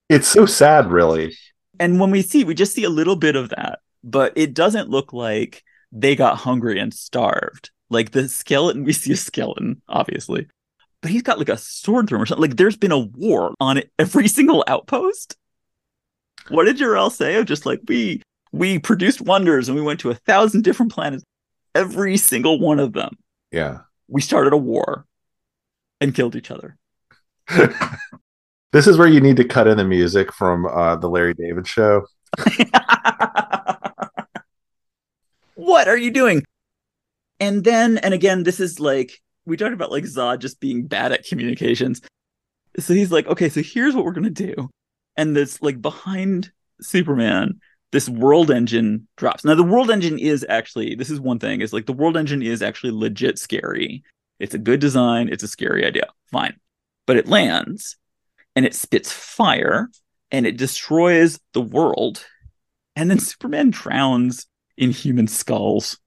It's 0.10 0.28
so 0.28 0.46
sad, 0.46 0.90
really. 0.90 1.36
And 1.80 2.00
when 2.00 2.12
we 2.12 2.22
see, 2.22 2.44
we 2.44 2.54
just 2.54 2.74
see 2.74 2.84
a 2.84 2.90
little 2.90 3.16
bit 3.16 3.36
of 3.36 3.50
that, 3.50 3.80
but 4.04 4.34
it 4.36 4.54
doesn't 4.54 4.90
look 4.90 5.14
like 5.14 5.64
they 5.92 6.16
got 6.16 6.38
hungry 6.38 6.80
and 6.80 6.94
starved. 6.94 7.72
Like 7.90 8.12
the 8.12 8.28
skeleton, 8.28 8.84
we 8.86 8.94
see 8.94 9.14
a 9.14 9.18
skeleton, 9.18 9.82
obviously, 9.88 10.48
but 11.02 11.12
he's 11.12 11.24
got 11.24 11.40
like 11.40 11.50
a 11.50 11.58
sword 11.58 12.08
through 12.08 12.18
him 12.18 12.24
or 12.24 12.26
something. 12.26 12.50
Like 12.50 12.58
there's 12.58 12.78
been 12.78 12.92
a 12.92 13.00
war 13.00 13.54
on 13.60 13.82
every 14.00 14.28
single 14.28 14.64
outpost. 14.68 15.38
What 16.50 16.66
did 16.66 16.78
Jor-El 16.78 17.10
say? 17.10 17.36
Of 17.36 17.46
just 17.46 17.66
like 17.66 17.82
we 17.88 18.22
we 18.52 18.80
produced 18.80 19.22
wonders 19.22 19.68
and 19.68 19.76
we 19.76 19.82
went 19.84 20.00
to 20.02 20.10
a 20.10 20.16
thousand 20.16 20.64
different 20.64 20.92
planets. 20.92 21.24
Every 21.76 22.18
single 22.18 22.60
one 22.60 22.80
of 22.80 22.94
them. 22.94 23.18
Yeah. 23.52 23.80
We 24.08 24.22
started 24.22 24.54
a 24.54 24.58
war 24.58 25.06
and 26.00 26.16
killed 26.16 26.36
each 26.36 26.50
other. 26.50 26.78
this 28.72 28.88
is 28.88 28.98
where 28.98 29.08
you 29.08 29.20
need 29.20 29.38
to 29.38 29.44
cut 29.44 29.68
in 29.68 29.78
the 29.78 29.84
music 29.84 30.34
from 30.34 30.66
uh, 30.66 30.96
the 30.96 31.10
Larry 31.10 31.34
David 31.34 31.68
show. 31.68 32.06
What 35.68 35.90
are 35.90 35.98
you 35.98 36.12
doing? 36.12 36.44
And 37.42 37.62
then, 37.62 37.98
and 37.98 38.14
again, 38.14 38.44
this 38.44 38.62
is 38.62 38.80
like 38.80 39.22
we 39.46 39.58
talked 39.58 39.74
about 39.74 39.92
like 39.92 40.06
Zod 40.06 40.40
just 40.40 40.62
being 40.62 40.88
bad 40.88 41.12
at 41.12 41.26
communications. 41.26 42.00
So 42.80 42.94
he's 42.94 43.12
like, 43.12 43.28
okay, 43.28 43.50
so 43.50 43.62
here's 43.62 43.94
what 43.94 44.06
we're 44.06 44.14
gonna 44.14 44.30
do. 44.30 44.70
And 45.18 45.36
this 45.36 45.62
like 45.62 45.82
behind 45.82 46.52
Superman, 46.80 47.60
this 47.92 48.08
world 48.08 48.50
engine 48.50 49.10
drops. 49.18 49.44
Now 49.44 49.56
the 49.56 49.64
world 49.64 49.92
engine 49.92 50.18
is 50.18 50.46
actually 50.48 50.96
this 50.96 51.10
is 51.10 51.20
one 51.20 51.38
thing, 51.38 51.60
is 51.60 51.74
like 51.74 51.86
the 51.86 51.92
world 51.92 52.16
engine 52.16 52.42
is 52.42 52.62
actually 52.62 52.92
legit 52.92 53.38
scary. 53.38 54.04
It's 54.40 54.54
a 54.54 54.60
good 54.60 54.80
design. 54.80 55.28
It's 55.30 55.44
a 55.44 55.50
scary 55.50 55.86
idea. 55.86 56.08
Fine. 56.32 56.58
But 57.06 57.18
it 57.18 57.28
lands 57.28 57.98
and 58.56 58.66
it 58.66 58.74
spits 58.74 59.12
fire 59.12 59.90
and 60.32 60.48
it 60.48 60.56
destroys 60.56 61.42
the 61.54 61.62
world. 61.62 62.26
And 62.96 63.10
then 63.12 63.20
Superman 63.20 63.72
drowns 63.72 64.48
in 64.78 64.92
human 64.92 65.28
skulls. 65.28 66.00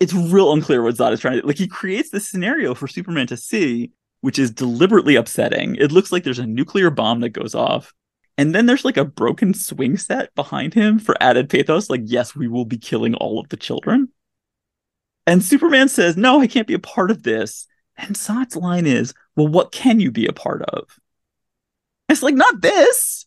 It's 0.00 0.12
real 0.12 0.52
unclear 0.52 0.82
what 0.82 0.96
Zod 0.96 1.12
is 1.12 1.20
trying 1.20 1.40
to 1.40 1.46
like. 1.46 1.58
He 1.58 1.68
creates 1.68 2.10
this 2.10 2.28
scenario 2.28 2.74
for 2.74 2.86
Superman 2.86 3.26
to 3.28 3.36
see, 3.36 3.92
which 4.20 4.38
is 4.38 4.50
deliberately 4.50 5.16
upsetting. 5.16 5.76
It 5.76 5.92
looks 5.92 6.12
like 6.12 6.22
there's 6.22 6.38
a 6.38 6.46
nuclear 6.46 6.90
bomb 6.90 7.20
that 7.20 7.30
goes 7.30 7.54
off. 7.54 7.92
And 8.38 8.54
then 8.54 8.66
there's 8.66 8.84
like 8.84 8.98
a 8.98 9.04
broken 9.04 9.54
swing 9.54 9.96
set 9.96 10.34
behind 10.34 10.74
him 10.74 10.98
for 10.98 11.16
added 11.22 11.48
pathos. 11.48 11.88
Like, 11.88 12.02
yes, 12.04 12.36
we 12.36 12.48
will 12.48 12.66
be 12.66 12.76
killing 12.76 13.14
all 13.14 13.40
of 13.40 13.48
the 13.48 13.56
children. 13.56 14.08
And 15.26 15.42
Superman 15.42 15.88
says, 15.88 16.16
No, 16.16 16.40
I 16.40 16.46
can't 16.46 16.68
be 16.68 16.74
a 16.74 16.78
part 16.78 17.10
of 17.10 17.22
this. 17.22 17.66
And 17.96 18.14
Zod's 18.14 18.56
line 18.56 18.86
is, 18.86 19.14
well, 19.36 19.48
what 19.48 19.72
can 19.72 20.00
you 20.00 20.10
be 20.10 20.26
a 20.26 20.32
part 20.32 20.62
of? 20.62 20.98
It's 22.08 22.22
like, 22.22 22.34
not 22.34 22.60
this. 22.60 23.25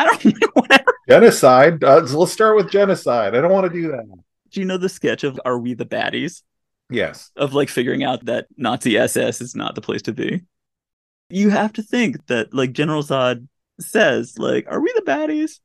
I 0.00 0.16
don't 0.18 0.44
whatever. 0.54 0.94
Genocide. 1.08 1.84
Uh, 1.84 2.00
let's 2.00 2.32
start 2.32 2.56
with 2.56 2.70
genocide. 2.70 3.34
I 3.34 3.40
don't 3.40 3.52
want 3.52 3.70
to 3.70 3.80
do 3.80 3.88
that. 3.88 4.06
Do 4.50 4.60
you 4.60 4.66
know 4.66 4.78
the 4.78 4.88
sketch 4.88 5.24
of 5.24 5.40
Are 5.44 5.58
We 5.58 5.74
the 5.74 5.86
Baddies? 5.86 6.42
Yes. 6.90 7.30
Of 7.36 7.54
like 7.54 7.68
figuring 7.68 8.02
out 8.02 8.24
that 8.24 8.46
Nazi 8.56 8.96
SS 8.96 9.40
is 9.40 9.54
not 9.54 9.74
the 9.74 9.80
place 9.80 10.02
to 10.02 10.12
be. 10.12 10.42
You 11.28 11.50
have 11.50 11.72
to 11.74 11.82
think 11.82 12.26
that 12.26 12.52
like 12.52 12.72
General 12.72 13.02
Zod 13.02 13.46
says, 13.78 14.38
like, 14.38 14.66
are 14.68 14.80
we 14.80 14.92
the 14.96 15.02
baddies? 15.02 15.60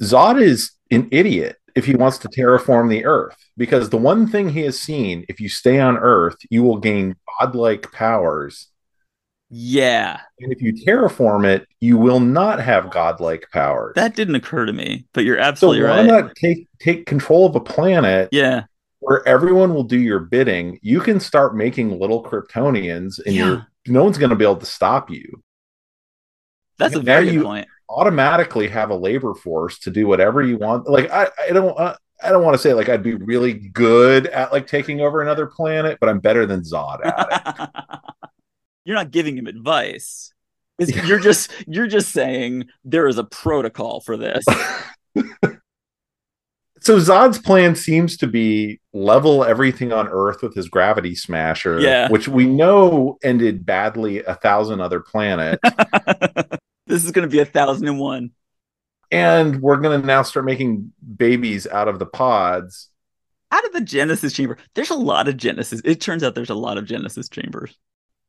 Zod 0.00 0.40
is 0.40 0.72
an 0.90 1.08
idiot 1.10 1.56
if 1.74 1.84
he 1.84 1.94
wants 1.94 2.18
to 2.18 2.28
terraform 2.28 2.88
the 2.88 3.04
earth 3.04 3.36
because 3.56 3.90
the 3.90 3.96
one 3.96 4.26
thing 4.26 4.48
he 4.48 4.60
has 4.60 4.78
seen 4.78 5.24
if 5.28 5.40
you 5.40 5.48
stay 5.48 5.80
on 5.80 5.96
earth 5.96 6.36
you 6.50 6.62
will 6.62 6.78
gain 6.78 7.16
godlike 7.40 7.90
powers 7.92 8.68
yeah. 9.48 10.20
And 10.40 10.52
if 10.52 10.60
you 10.60 10.72
terraform 10.72 11.46
it 11.46 11.66
you 11.80 11.98
will 11.98 12.20
not 12.20 12.60
have 12.60 12.90
godlike 12.90 13.46
powers. 13.52 13.92
That 13.94 14.16
didn't 14.16 14.34
occur 14.34 14.66
to 14.66 14.72
me 14.72 15.06
but 15.12 15.24
you're 15.24 15.38
absolutely 15.38 15.82
so 15.82 15.88
why 15.88 15.96
right. 15.98 16.06
not 16.06 16.34
take 16.36 16.68
take 16.80 17.06
control 17.06 17.46
of 17.46 17.56
a 17.56 17.60
planet 17.60 18.28
yeah. 18.32 18.64
where 19.00 19.26
everyone 19.26 19.74
will 19.74 19.84
do 19.84 19.98
your 19.98 20.20
bidding? 20.20 20.78
You 20.82 21.00
can 21.00 21.20
start 21.20 21.56
making 21.56 21.98
little 21.98 22.22
kryptonians 22.22 23.18
and 23.24 23.34
yeah. 23.34 23.44
you're 23.46 23.66
no 23.88 24.04
one's 24.04 24.18
going 24.18 24.30
to 24.30 24.36
be 24.36 24.44
able 24.44 24.56
to 24.56 24.66
stop 24.66 25.10
you. 25.10 25.42
That's 26.78 26.94
a 26.94 27.00
very 27.00 27.30
good 27.30 27.44
point. 27.44 27.68
automatically 27.88 28.68
have 28.68 28.90
a 28.90 28.94
labor 28.94 29.34
force 29.34 29.78
to 29.80 29.90
do 29.90 30.06
whatever 30.06 30.42
you 30.42 30.58
want. 30.58 30.88
Like 30.88 31.10
I, 31.10 31.28
I 31.48 31.52
don't, 31.52 31.78
uh, 31.78 31.96
I 32.22 32.30
don't 32.30 32.44
want 32.44 32.54
to 32.54 32.58
say 32.58 32.74
like 32.74 32.88
I'd 32.88 33.02
be 33.02 33.14
really 33.14 33.54
good 33.54 34.26
at 34.26 34.52
like 34.52 34.66
taking 34.66 35.00
over 35.00 35.22
another 35.22 35.46
planet, 35.46 35.98
but 36.00 36.08
I'm 36.08 36.20
better 36.20 36.46
than 36.46 36.60
Zod 36.62 37.04
at 37.04 37.72
it. 37.74 37.84
you're 38.86 38.96
not 38.96 39.10
giving 39.10 39.36
him 39.36 39.46
advice. 39.46 40.32
you're 40.78 41.18
just 41.18 41.50
you're 41.66 41.86
just 41.86 42.12
saying 42.12 42.68
there 42.84 43.08
is 43.08 43.18
a 43.18 43.24
protocol 43.24 44.00
for 44.00 44.16
this. 44.16 44.44
so 46.80 46.98
Zod's 46.98 47.38
plan 47.38 47.74
seems 47.74 48.16
to 48.18 48.26
be 48.26 48.80
level 48.92 49.44
everything 49.44 49.92
on 49.92 50.08
Earth 50.08 50.42
with 50.42 50.54
his 50.54 50.68
gravity 50.68 51.14
smasher, 51.14 51.80
yeah. 51.80 52.08
which 52.08 52.28
we 52.28 52.46
know 52.46 53.18
ended 53.22 53.66
badly 53.66 54.22
a 54.22 54.34
thousand 54.36 54.80
other 54.80 55.00
planets. 55.00 55.62
This 56.86 57.04
is 57.04 57.10
going 57.10 57.28
to 57.28 57.32
be 57.32 57.40
a 57.40 57.44
thousand 57.44 57.88
and 57.88 57.98
one. 57.98 58.30
And 59.10 59.60
we're 59.60 59.78
going 59.78 60.00
to 60.00 60.06
now 60.06 60.22
start 60.22 60.46
making 60.46 60.92
babies 61.16 61.66
out 61.66 61.88
of 61.88 61.98
the 61.98 62.06
pods. 62.06 62.90
Out 63.50 63.64
of 63.64 63.72
the 63.72 63.80
Genesis 63.80 64.32
chamber. 64.32 64.56
There's 64.74 64.90
a 64.90 64.94
lot 64.94 65.26
of 65.28 65.36
Genesis. 65.36 65.80
It 65.84 66.00
turns 66.00 66.22
out 66.22 66.34
there's 66.34 66.50
a 66.50 66.54
lot 66.54 66.78
of 66.78 66.84
Genesis 66.84 67.28
chambers. 67.28 67.76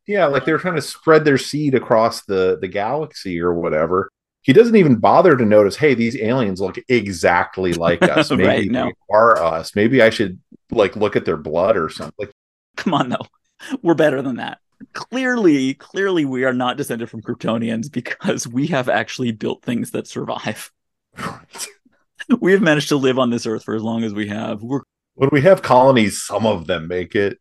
Yeah, 0.08 0.26
like 0.26 0.46
they're 0.46 0.58
trying 0.58 0.76
to 0.76 0.82
spread 0.82 1.26
their 1.26 1.38
seed 1.38 1.76
across 1.76 2.24
the, 2.26 2.58
the 2.60 2.68
galaxy 2.68 3.40
or 3.40 3.54
whatever. 3.54 4.10
He 4.42 4.54
doesn't 4.54 4.78
even 4.78 4.96
bother 4.96 5.36
to 5.36 5.46
notice, 5.46 5.76
hey, 5.76 5.94
these 5.94 6.16
aliens 6.16 6.62
look 6.62 6.78
exactly 6.88 7.74
like 7.74 8.02
us. 8.04 8.32
Maybe 8.32 8.46
right, 8.46 8.72
no. 8.72 8.86
they 8.86 8.94
are 9.14 9.44
us. 9.44 9.76
Maybe 9.76 10.02
I 10.02 10.10
should 10.10 10.40
like 10.72 10.96
look 10.96 11.16
at 11.16 11.26
their 11.26 11.38
blood 11.38 11.76
or 11.76 11.90
something. 11.90 12.16
Like, 12.18 12.32
come 12.78 12.94
on, 12.94 13.10
though. 13.10 13.28
We're 13.82 13.96
better 13.96 14.22
than 14.22 14.38
that 14.38 14.60
clearly, 14.94 15.74
clearly, 15.76 16.26
we 16.26 16.44
are 16.44 16.54
not 16.54 16.78
descended 16.78 17.10
from 17.10 17.22
Kryptonians 17.22 17.92
because 17.92 18.48
we 18.48 18.68
have 18.68 18.90
actually 18.90 19.32
built 19.32 19.64
things 19.64 19.92
that 19.92 20.08
survive. 20.08 20.72
we 22.40 22.52
have 22.52 22.62
managed 22.62 22.90
to 22.90 22.98
live 22.98 23.20
on 23.20 23.30
this 23.30 23.46
earth 23.46 23.64
for 23.64 23.76
as 23.76 23.84
long 23.84 24.04
as 24.04 24.14
we 24.14 24.28
have. 24.28 24.62
We're 24.62 24.82
when 25.16 25.30
we 25.32 25.42
have 25.42 25.64
colonies, 25.64 26.22
some 26.22 26.46
of 26.46 26.68
them 26.68 26.88
make 26.88 27.16
it. 27.16 27.40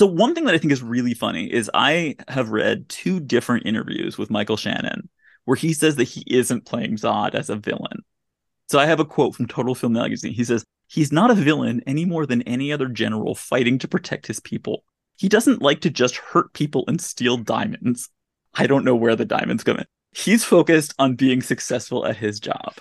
So 0.00 0.06
one 0.06 0.34
thing 0.34 0.46
that 0.46 0.54
I 0.54 0.56
think 0.56 0.72
is 0.72 0.82
really 0.82 1.12
funny 1.12 1.52
is 1.52 1.70
I 1.74 2.16
have 2.26 2.48
read 2.48 2.88
two 2.88 3.20
different 3.20 3.66
interviews 3.66 4.16
with 4.16 4.30
Michael 4.30 4.56
Shannon 4.56 5.10
where 5.44 5.58
he 5.58 5.74
says 5.74 5.96
that 5.96 6.04
he 6.04 6.24
isn't 6.26 6.64
playing 6.64 6.96
Zod 6.96 7.34
as 7.34 7.50
a 7.50 7.56
villain. 7.56 8.02
So 8.70 8.78
I 8.78 8.86
have 8.86 8.98
a 8.98 9.04
quote 9.04 9.34
from 9.34 9.46
Total 9.46 9.74
Film 9.74 9.92
Magazine. 9.92 10.32
He 10.32 10.42
says, 10.42 10.64
He's 10.86 11.12
not 11.12 11.30
a 11.30 11.34
villain 11.34 11.82
any 11.86 12.06
more 12.06 12.24
than 12.24 12.40
any 12.48 12.72
other 12.72 12.88
general 12.88 13.34
fighting 13.34 13.78
to 13.80 13.88
protect 13.88 14.26
his 14.26 14.40
people. 14.40 14.84
He 15.18 15.28
doesn't 15.28 15.60
like 15.60 15.82
to 15.82 15.90
just 15.90 16.16
hurt 16.16 16.54
people 16.54 16.84
and 16.88 16.98
steal 16.98 17.36
diamonds. 17.36 18.08
I 18.54 18.66
don't 18.66 18.86
know 18.86 18.96
where 18.96 19.16
the 19.16 19.26
diamonds 19.26 19.64
come 19.64 19.76
in. 19.76 19.86
He's 20.12 20.44
focused 20.44 20.94
on 20.98 21.14
being 21.14 21.42
successful 21.42 22.06
at 22.06 22.16
his 22.16 22.40
job. 22.40 22.76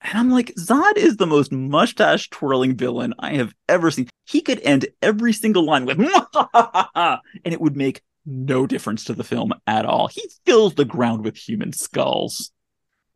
And 0.00 0.16
I'm 0.18 0.30
like, 0.30 0.54
Zod 0.54 0.96
is 0.96 1.16
the 1.16 1.26
most 1.26 1.50
mustache 1.50 2.30
twirling 2.30 2.76
villain 2.76 3.14
I 3.18 3.34
have 3.34 3.54
ever 3.68 3.90
seen. 3.90 4.08
He 4.26 4.40
could 4.40 4.60
end 4.60 4.86
every 5.02 5.32
single 5.32 5.64
line 5.64 5.86
with, 5.86 5.98
and 6.54 7.20
it 7.44 7.60
would 7.60 7.76
make 7.76 8.02
no 8.24 8.66
difference 8.66 9.04
to 9.04 9.14
the 9.14 9.24
film 9.24 9.52
at 9.66 9.86
all. 9.86 10.08
He 10.08 10.22
fills 10.44 10.74
the 10.74 10.84
ground 10.84 11.24
with 11.24 11.36
human 11.36 11.72
skulls. 11.72 12.52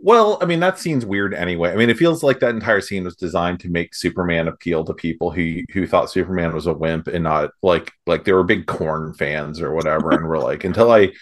Well, 0.05 0.38
I 0.40 0.47
mean, 0.47 0.59
that 0.61 0.81
scene's 0.81 1.07
weird 1.07 1.33
anyway. 1.33 1.71
I 1.71 1.77
mean, 1.77 1.88
it 1.88 1.97
feels 1.97 2.25
like 2.25 2.40
that 2.40 2.55
entire 2.55 2.81
scene 2.81 3.05
was 3.05 3.14
designed 3.14 3.61
to 3.61 3.68
make 3.68 3.95
Superman 3.95 4.49
appeal 4.49 4.85
to 4.85 4.95
people 4.95 5.31
who 5.31 5.61
who 5.73 5.87
thought 5.87 6.11
Superman 6.11 6.53
was 6.53 6.66
a 6.66 6.73
wimp 6.73 7.07
and 7.07 7.23
not 7.23 7.51
like 7.62 7.92
like 8.09 8.25
they 8.25 8.33
were 8.33 8.42
big 8.42 8.66
Korn 8.66 9.14
fans 9.14 9.61
or 9.61 9.73
whatever, 9.73 10.11
and 10.11 10.27
were 10.27 10.40
like, 10.40 10.64
until 10.64 10.90
I 10.90 11.12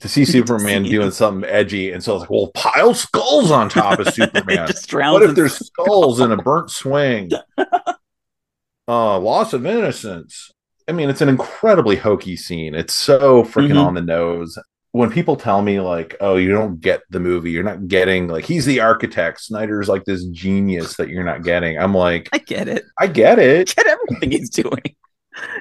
to 0.00 0.08
see 0.08 0.24
Superman 0.24 0.82
doing 0.84 1.10
something 1.10 1.48
edgy, 1.48 1.92
and 1.92 2.02
so 2.02 2.12
I 2.12 2.14
was 2.14 2.20
like, 2.22 2.30
well, 2.30 2.50
pile 2.54 2.94
skulls 2.94 3.50
on 3.50 3.68
top 3.68 3.98
of 3.98 4.08
Superman. 4.14 4.68
what 5.12 5.22
if 5.22 5.34
there's 5.34 5.54
skulls 5.54 6.20
in 6.20 6.32
a 6.32 6.36
burnt 6.36 6.70
swing? 6.70 7.30
uh, 7.58 9.18
loss 9.18 9.52
of 9.52 9.66
innocence. 9.66 10.50
I 10.88 10.92
mean, 10.92 11.08
it's 11.08 11.20
an 11.20 11.28
incredibly 11.28 11.96
hokey 11.96 12.36
scene. 12.36 12.74
It's 12.74 12.94
so 12.94 13.44
freaking 13.44 13.70
mm-hmm. 13.70 13.78
on 13.78 13.94
the 13.94 14.02
nose 14.02 14.58
when 14.90 15.10
people 15.10 15.36
tell 15.36 15.62
me 15.62 15.80
like, 15.80 16.16
"Oh, 16.20 16.36
you 16.36 16.50
don't 16.50 16.80
get 16.80 17.02
the 17.10 17.20
movie. 17.20 17.50
You're 17.50 17.62
not 17.62 17.88
getting 17.88 18.28
like 18.28 18.44
he's 18.44 18.66
the 18.66 18.80
architect. 18.80 19.40
Snyder's 19.40 19.88
like 19.88 20.04
this 20.04 20.24
genius 20.26 20.96
that 20.96 21.08
you're 21.08 21.24
not 21.24 21.44
getting." 21.44 21.78
I'm 21.78 21.94
like, 21.94 22.28
I 22.32 22.38
get 22.38 22.68
it. 22.68 22.84
I 22.98 23.06
get 23.06 23.38
it. 23.38 23.70
I 23.78 23.82
get 23.82 23.86
everything 23.86 24.32
he's 24.32 24.50
doing. 24.50 24.82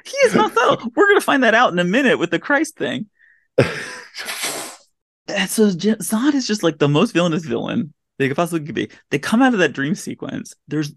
He 0.03 0.17
is 0.25 0.35
not 0.35 0.53
subtle. 0.53 0.91
We're 0.95 1.07
gonna 1.07 1.21
find 1.21 1.43
that 1.43 1.55
out 1.55 1.71
in 1.71 1.79
a 1.79 1.83
minute 1.83 2.19
with 2.19 2.31
the 2.31 2.39
Christ 2.39 2.77
thing. 2.77 3.07
And 5.31 5.49
so 5.49 5.69
Zod 5.69 6.33
is 6.33 6.47
just 6.47 6.63
like 6.63 6.77
the 6.77 6.89
most 6.89 7.13
villainous 7.13 7.45
villain 7.45 7.93
they 8.17 8.27
could 8.27 8.37
possibly 8.37 8.71
be. 8.71 8.89
They 9.09 9.19
come 9.19 9.41
out 9.41 9.53
of 9.53 9.59
that 9.59 9.73
dream 9.73 9.95
sequence. 9.95 10.53
There's 10.67 10.93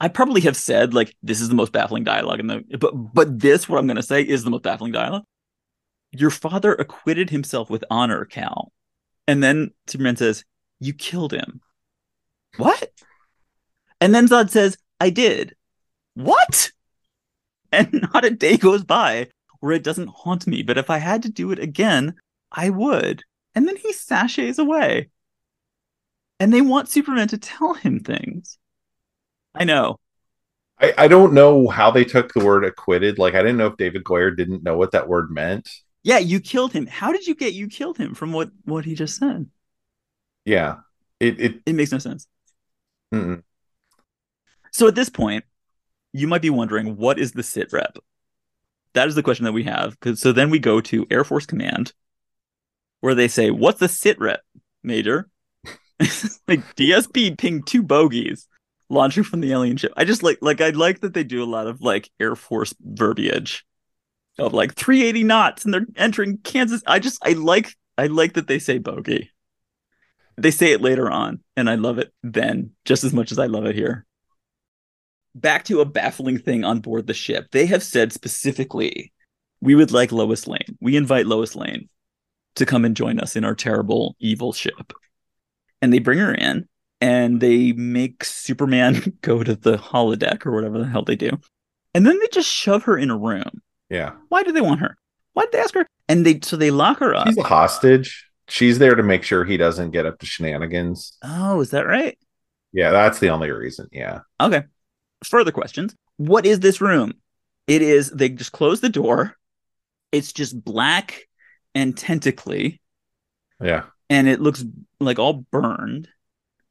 I 0.00 0.08
probably 0.08 0.40
have 0.42 0.56
said 0.56 0.94
like 0.94 1.14
this 1.22 1.40
is 1.40 1.48
the 1.48 1.54
most 1.54 1.72
baffling 1.72 2.04
dialogue 2.04 2.40
in 2.40 2.46
the 2.48 2.64
but 2.78 2.92
but 2.92 3.38
this 3.38 3.68
what 3.68 3.78
I'm 3.78 3.86
gonna 3.86 4.02
say 4.02 4.22
is 4.22 4.44
the 4.44 4.50
most 4.50 4.62
baffling 4.62 4.92
dialogue 4.92 5.24
your 6.12 6.30
father 6.30 6.74
acquitted 6.74 7.30
himself 7.30 7.70
with 7.70 7.84
honor, 7.90 8.24
Kal, 8.24 8.72
And 9.26 9.42
then 9.42 9.72
Superman 9.86 10.16
says, 10.16 10.44
You 10.78 10.92
killed 10.92 11.32
him. 11.32 11.60
What? 12.58 12.90
And 14.00 14.14
then 14.14 14.28
Zod 14.28 14.50
says, 14.50 14.76
I 15.00 15.10
did. 15.10 15.56
What? 16.14 16.70
And 17.74 18.06
not 18.12 18.26
a 18.26 18.30
day 18.30 18.58
goes 18.58 18.84
by 18.84 19.28
where 19.60 19.72
it 19.72 19.82
doesn't 19.82 20.10
haunt 20.10 20.46
me, 20.46 20.62
but 20.62 20.76
if 20.76 20.90
I 20.90 20.98
had 20.98 21.22
to 21.22 21.30
do 21.30 21.52
it 21.52 21.58
again, 21.58 22.12
I 22.50 22.68
would. 22.68 23.24
And 23.54 23.68
then 23.68 23.76
he 23.76 23.92
sashays 23.92 24.58
away. 24.58 25.10
And 26.40 26.52
they 26.52 26.60
want 26.60 26.88
Superman 26.88 27.28
to 27.28 27.38
tell 27.38 27.74
him 27.74 28.00
things. 28.00 28.58
I 29.54 29.64
know. 29.64 29.98
I, 30.80 30.94
I 30.98 31.08
don't 31.08 31.34
know 31.34 31.68
how 31.68 31.90
they 31.90 32.04
took 32.04 32.32
the 32.32 32.44
word 32.44 32.64
acquitted. 32.64 33.18
Like, 33.18 33.34
I 33.34 33.42
didn't 33.42 33.58
know 33.58 33.68
if 33.68 33.76
David 33.76 34.04
Goyer 34.04 34.36
didn't 34.36 34.64
know 34.64 34.76
what 34.76 34.92
that 34.92 35.08
word 35.08 35.30
meant. 35.30 35.68
Yeah, 36.02 36.18
you 36.18 36.40
killed 36.40 36.72
him. 36.72 36.86
How 36.86 37.12
did 37.12 37.26
you 37.26 37.34
get 37.34 37.52
you 37.52 37.68
killed 37.68 37.96
him 37.96 38.14
from 38.14 38.32
what 38.32 38.50
what 38.64 38.84
he 38.84 38.94
just 38.94 39.18
said? 39.18 39.48
Yeah, 40.44 40.78
it 41.20 41.40
it 41.40 41.60
it 41.64 41.74
makes 41.74 41.92
no 41.92 41.98
sense. 41.98 42.26
Mm-mm. 43.14 43.42
So 44.72 44.88
at 44.88 44.96
this 44.96 45.08
point, 45.08 45.44
you 46.12 46.26
might 46.26 46.42
be 46.42 46.50
wondering 46.50 46.96
what 46.96 47.20
is 47.20 47.32
the 47.32 47.44
sit 47.44 47.72
rep? 47.72 47.98
That 48.94 49.06
is 49.06 49.14
the 49.14 49.22
question 49.22 49.44
that 49.44 49.52
we 49.52 49.62
have. 49.62 49.92
Because 49.92 50.20
so 50.20 50.32
then 50.32 50.50
we 50.50 50.58
go 50.58 50.80
to 50.80 51.06
Air 51.08 51.22
Force 51.22 51.46
Command, 51.46 51.92
where 53.02 53.14
they 53.14 53.28
say, 53.28 53.50
"What's 53.50 53.80
the 53.80 53.88
sit 53.88 54.18
rep, 54.18 54.40
Major?" 54.82 55.28
like 56.48 56.64
DSP 56.76 57.36
pinged 57.36 57.66
two 57.66 57.82
bogeys 57.82 58.48
launching 58.88 59.24
from 59.24 59.40
the 59.40 59.52
alien 59.52 59.76
ship. 59.76 59.92
I 59.96 60.04
just 60.04 60.22
like 60.22 60.38
like 60.40 60.60
I 60.60 60.70
like 60.70 61.00
that 61.00 61.12
they 61.12 61.24
do 61.24 61.42
a 61.42 61.44
lot 61.44 61.66
of 61.66 61.82
like 61.82 62.10
Air 62.18 62.36
Force 62.36 62.74
verbiage 62.80 63.66
of 64.38 64.54
like 64.54 64.74
380 64.74 65.24
knots 65.24 65.64
and 65.64 65.74
they're 65.74 65.86
entering 65.96 66.38
Kansas. 66.38 66.82
I 66.86 66.98
just 66.98 67.18
I 67.24 67.32
like 67.32 67.74
I 67.98 68.06
like 68.06 68.34
that 68.34 68.46
they 68.46 68.58
say 68.58 68.78
bogey. 68.78 69.30
They 70.38 70.50
say 70.50 70.72
it 70.72 70.80
later 70.80 71.10
on, 71.10 71.40
and 71.56 71.68
I 71.68 71.74
love 71.74 71.98
it 71.98 72.12
then 72.22 72.70
just 72.84 73.04
as 73.04 73.12
much 73.12 73.32
as 73.32 73.38
I 73.38 73.46
love 73.46 73.66
it 73.66 73.74
here. 73.74 74.06
Back 75.34 75.64
to 75.64 75.80
a 75.80 75.84
baffling 75.84 76.38
thing 76.38 76.64
on 76.64 76.80
board 76.80 77.06
the 77.06 77.14
ship. 77.14 77.48
They 77.52 77.66
have 77.66 77.82
said 77.82 78.12
specifically, 78.12 79.12
we 79.60 79.74
would 79.74 79.92
like 79.92 80.12
Lois 80.12 80.46
Lane. 80.46 80.78
We 80.80 80.96
invite 80.96 81.26
Lois 81.26 81.54
Lane 81.54 81.88
to 82.56 82.66
come 82.66 82.84
and 82.84 82.96
join 82.96 83.18
us 83.18 83.36
in 83.36 83.44
our 83.44 83.54
terrible 83.54 84.16
evil 84.20 84.52
ship. 84.52 84.92
And 85.80 85.92
they 85.92 85.98
bring 85.98 86.18
her 86.18 86.34
in 86.34 86.68
and 87.00 87.40
they 87.40 87.72
make 87.72 88.24
Superman 88.24 89.18
go 89.22 89.42
to 89.42 89.54
the 89.54 89.76
holodeck 89.76 90.46
or 90.46 90.52
whatever 90.52 90.78
the 90.78 90.86
hell 90.86 91.04
they 91.04 91.16
do. 91.16 91.38
And 91.94 92.06
then 92.06 92.18
they 92.18 92.28
just 92.32 92.48
shove 92.48 92.84
her 92.84 92.96
in 92.96 93.10
a 93.10 93.16
room 93.16 93.62
yeah. 93.92 94.12
Why 94.30 94.42
do 94.42 94.52
they 94.52 94.62
want 94.62 94.80
her? 94.80 94.96
Why 95.34 95.44
did 95.44 95.52
they 95.52 95.58
ask 95.58 95.74
her? 95.74 95.86
And 96.08 96.24
they 96.24 96.40
so 96.40 96.56
they 96.56 96.70
lock 96.70 96.98
her 97.00 97.14
up. 97.14 97.28
She's 97.28 97.36
a 97.36 97.42
hostage. 97.42 98.26
She's 98.48 98.78
there 98.78 98.94
to 98.94 99.02
make 99.02 99.22
sure 99.22 99.44
he 99.44 99.58
doesn't 99.58 99.90
get 99.90 100.06
up 100.06 100.18
to 100.20 100.26
shenanigans. 100.26 101.16
Oh, 101.22 101.60
is 101.60 101.70
that 101.70 101.86
right? 101.86 102.18
Yeah, 102.72 102.90
that's 102.90 103.18
the 103.18 103.28
only 103.28 103.50
reason. 103.50 103.88
Yeah. 103.92 104.20
Okay. 104.40 104.62
Further 105.24 105.52
questions. 105.52 105.94
What 106.16 106.46
is 106.46 106.60
this 106.60 106.80
room? 106.80 107.12
It 107.66 107.82
is 107.82 108.10
they 108.10 108.30
just 108.30 108.52
close 108.52 108.80
the 108.80 108.88
door. 108.88 109.36
It's 110.10 110.32
just 110.32 110.64
black 110.64 111.28
and 111.74 111.96
tentacly. 111.96 112.80
Yeah. 113.60 113.84
And 114.10 114.28
it 114.28 114.40
looks 114.40 114.64
like 115.00 115.18
all 115.18 115.44
burned, 115.50 116.08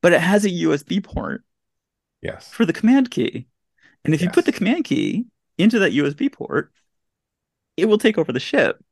but 0.02 0.14
it 0.14 0.22
has 0.22 0.46
a 0.46 0.50
USB 0.50 1.04
port. 1.04 1.44
Yes. 2.22 2.50
For 2.52 2.66
the 2.66 2.74
command 2.74 3.10
key. 3.10 3.48
And 4.06 4.14
if 4.14 4.22
yes. 4.22 4.28
you 4.28 4.32
put 4.32 4.46
the 4.46 4.52
command 4.52 4.86
key 4.86 5.26
into 5.58 5.80
that 5.80 5.94
USB 5.94 6.32
port, 6.32 6.72
it 7.78 7.86
will 7.86 7.98
take 7.98 8.18
over 8.18 8.32
the 8.32 8.40
ship. 8.40 8.84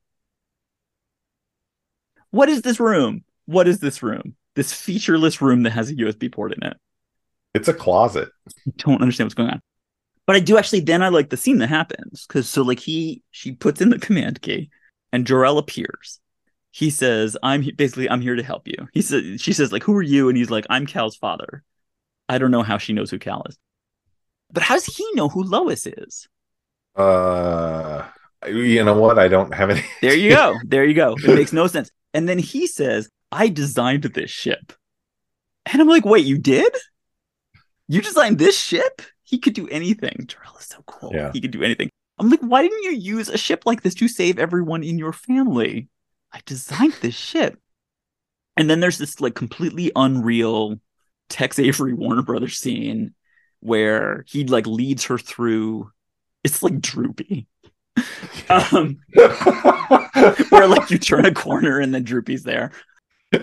What 2.32 2.50
is 2.50 2.62
this 2.62 2.80
room? 2.80 3.24
What 3.46 3.68
is 3.68 3.80
this 3.80 4.04
room? 4.04 4.36
This 4.56 4.74
featureless 4.74 5.42
room 5.42 5.64
that 5.64 5.72
has 5.72 5.90
a 5.90 5.96
USB 5.96 6.32
port 6.32 6.54
in 6.54 6.64
it. 6.64 6.78
It's 7.54 7.68
a 7.68 7.74
closet. 7.74 8.30
I 8.48 8.72
don't 8.78 9.02
understand 9.02 9.28
what's 9.28 9.36
going 9.36 9.50
on. 9.50 9.62
But 10.28 10.36
I 10.36 10.40
do 10.40 10.58
actually 10.58 10.82
then 10.82 11.02
I 11.02 11.10
like 11.10 11.30
the 11.30 11.38
scene 11.38 11.58
that 11.58 11.70
happens. 11.70 12.26
Cause 12.28 12.48
so 12.48 12.62
like 12.62 12.80
he 12.80 13.24
she 13.32 13.52
puts 13.52 13.82
in 13.82 13.90
the 13.90 13.98
command 14.00 14.42
key 14.42 14.70
and 15.12 15.26
Jor-El 15.26 15.58
appears. 15.58 16.20
He 16.72 16.90
says, 16.90 17.36
I'm 17.42 17.68
basically 17.76 18.10
I'm 18.10 18.22
here 18.22 18.36
to 18.36 18.44
help 18.44 18.68
you. 18.68 18.88
He 18.94 19.02
says 19.02 19.42
she 19.42 19.54
says, 19.54 19.72
like, 19.72 19.84
who 19.84 19.96
are 19.96 20.04
you? 20.04 20.30
And 20.30 20.38
he's 20.38 20.52
like, 20.52 20.66
I'm 20.70 20.86
Kal's 20.86 21.16
father. 21.16 21.64
I 22.28 22.38
don't 22.38 22.52
know 22.52 22.64
how 22.64 22.78
she 22.78 22.94
knows 22.94 23.10
who 23.10 23.18
Kal 23.18 23.44
is. 23.50 23.58
But 24.52 24.64
how 24.64 24.76
does 24.76 24.86
he 24.86 25.06
know 25.14 25.30
who 25.30 25.44
Lois 25.44 25.88
is? 25.88 26.28
Uh 26.96 28.08
you 28.48 28.84
know 28.84 28.98
what? 28.98 29.20
I 29.20 29.28
don't 29.28 29.54
have 29.54 29.70
any. 29.70 29.84
there 30.02 30.16
you 30.16 30.30
go. 30.30 30.56
There 30.66 30.86
you 30.86 30.94
go. 30.94 31.16
It 31.18 31.36
makes 31.36 31.54
no 31.54 31.68
sense. 31.68 31.92
And 32.14 32.30
then 32.30 32.40
he 32.40 32.68
says, 32.68 33.10
I 33.32 33.50
designed 33.50 34.04
this 34.04 34.32
ship. 34.32 34.74
And 35.66 35.82
I'm 35.82 35.88
like, 35.88 36.06
wait, 36.06 36.26
you 36.26 36.38
did? 36.38 36.74
You 37.88 38.02
designed 38.02 38.40
this 38.40 38.58
ship? 38.58 39.02
He 39.24 39.38
could 39.38 39.54
do 39.54 39.68
anything. 39.68 40.26
Jor-El 40.28 40.58
is 40.58 40.66
so 40.66 40.82
cool. 40.88 41.12
Yeah. 41.14 41.32
He 41.34 41.42
could 41.42 41.52
do 41.52 41.64
anything. 41.64 41.90
I'm 42.20 42.30
like, 42.30 42.42
why 42.42 42.62
didn't 42.62 42.84
you 42.84 42.92
use 42.92 43.30
a 43.30 43.38
ship 43.38 43.64
like 43.66 43.82
this 43.82 43.96
to 43.96 44.08
save 44.08 44.38
everyone 44.40 44.84
in 44.84 44.98
your 44.98 45.14
family? 45.14 45.88
I 46.34 46.42
designed 46.46 46.96
this 47.02 47.16
ship. 47.16 47.60
And 48.58 48.70
then 48.70 48.82
there's 48.82 48.98
this 48.98 49.22
like 49.22 49.36
completely 49.36 49.92
unreal 49.96 50.80
Tex 51.30 51.60
Avery 51.60 51.94
Warner 51.94 52.24
Brothers 52.24 52.58
scene 52.58 53.14
where 53.62 54.26
he 54.28 54.44
like 54.46 54.68
leads 54.68 55.06
her 55.06 55.18
through. 55.18 55.92
It's 56.44 56.62
like 56.62 56.82
droopy. 56.82 57.48
um, 58.50 59.00
where 60.50 60.68
like 60.68 60.90
you 60.90 60.98
turn 60.98 61.26
a 61.26 61.34
corner 61.34 61.80
and 61.80 61.94
then 61.94 62.04
Droopy's 62.04 62.44
there. 62.44 62.72
but 63.32 63.42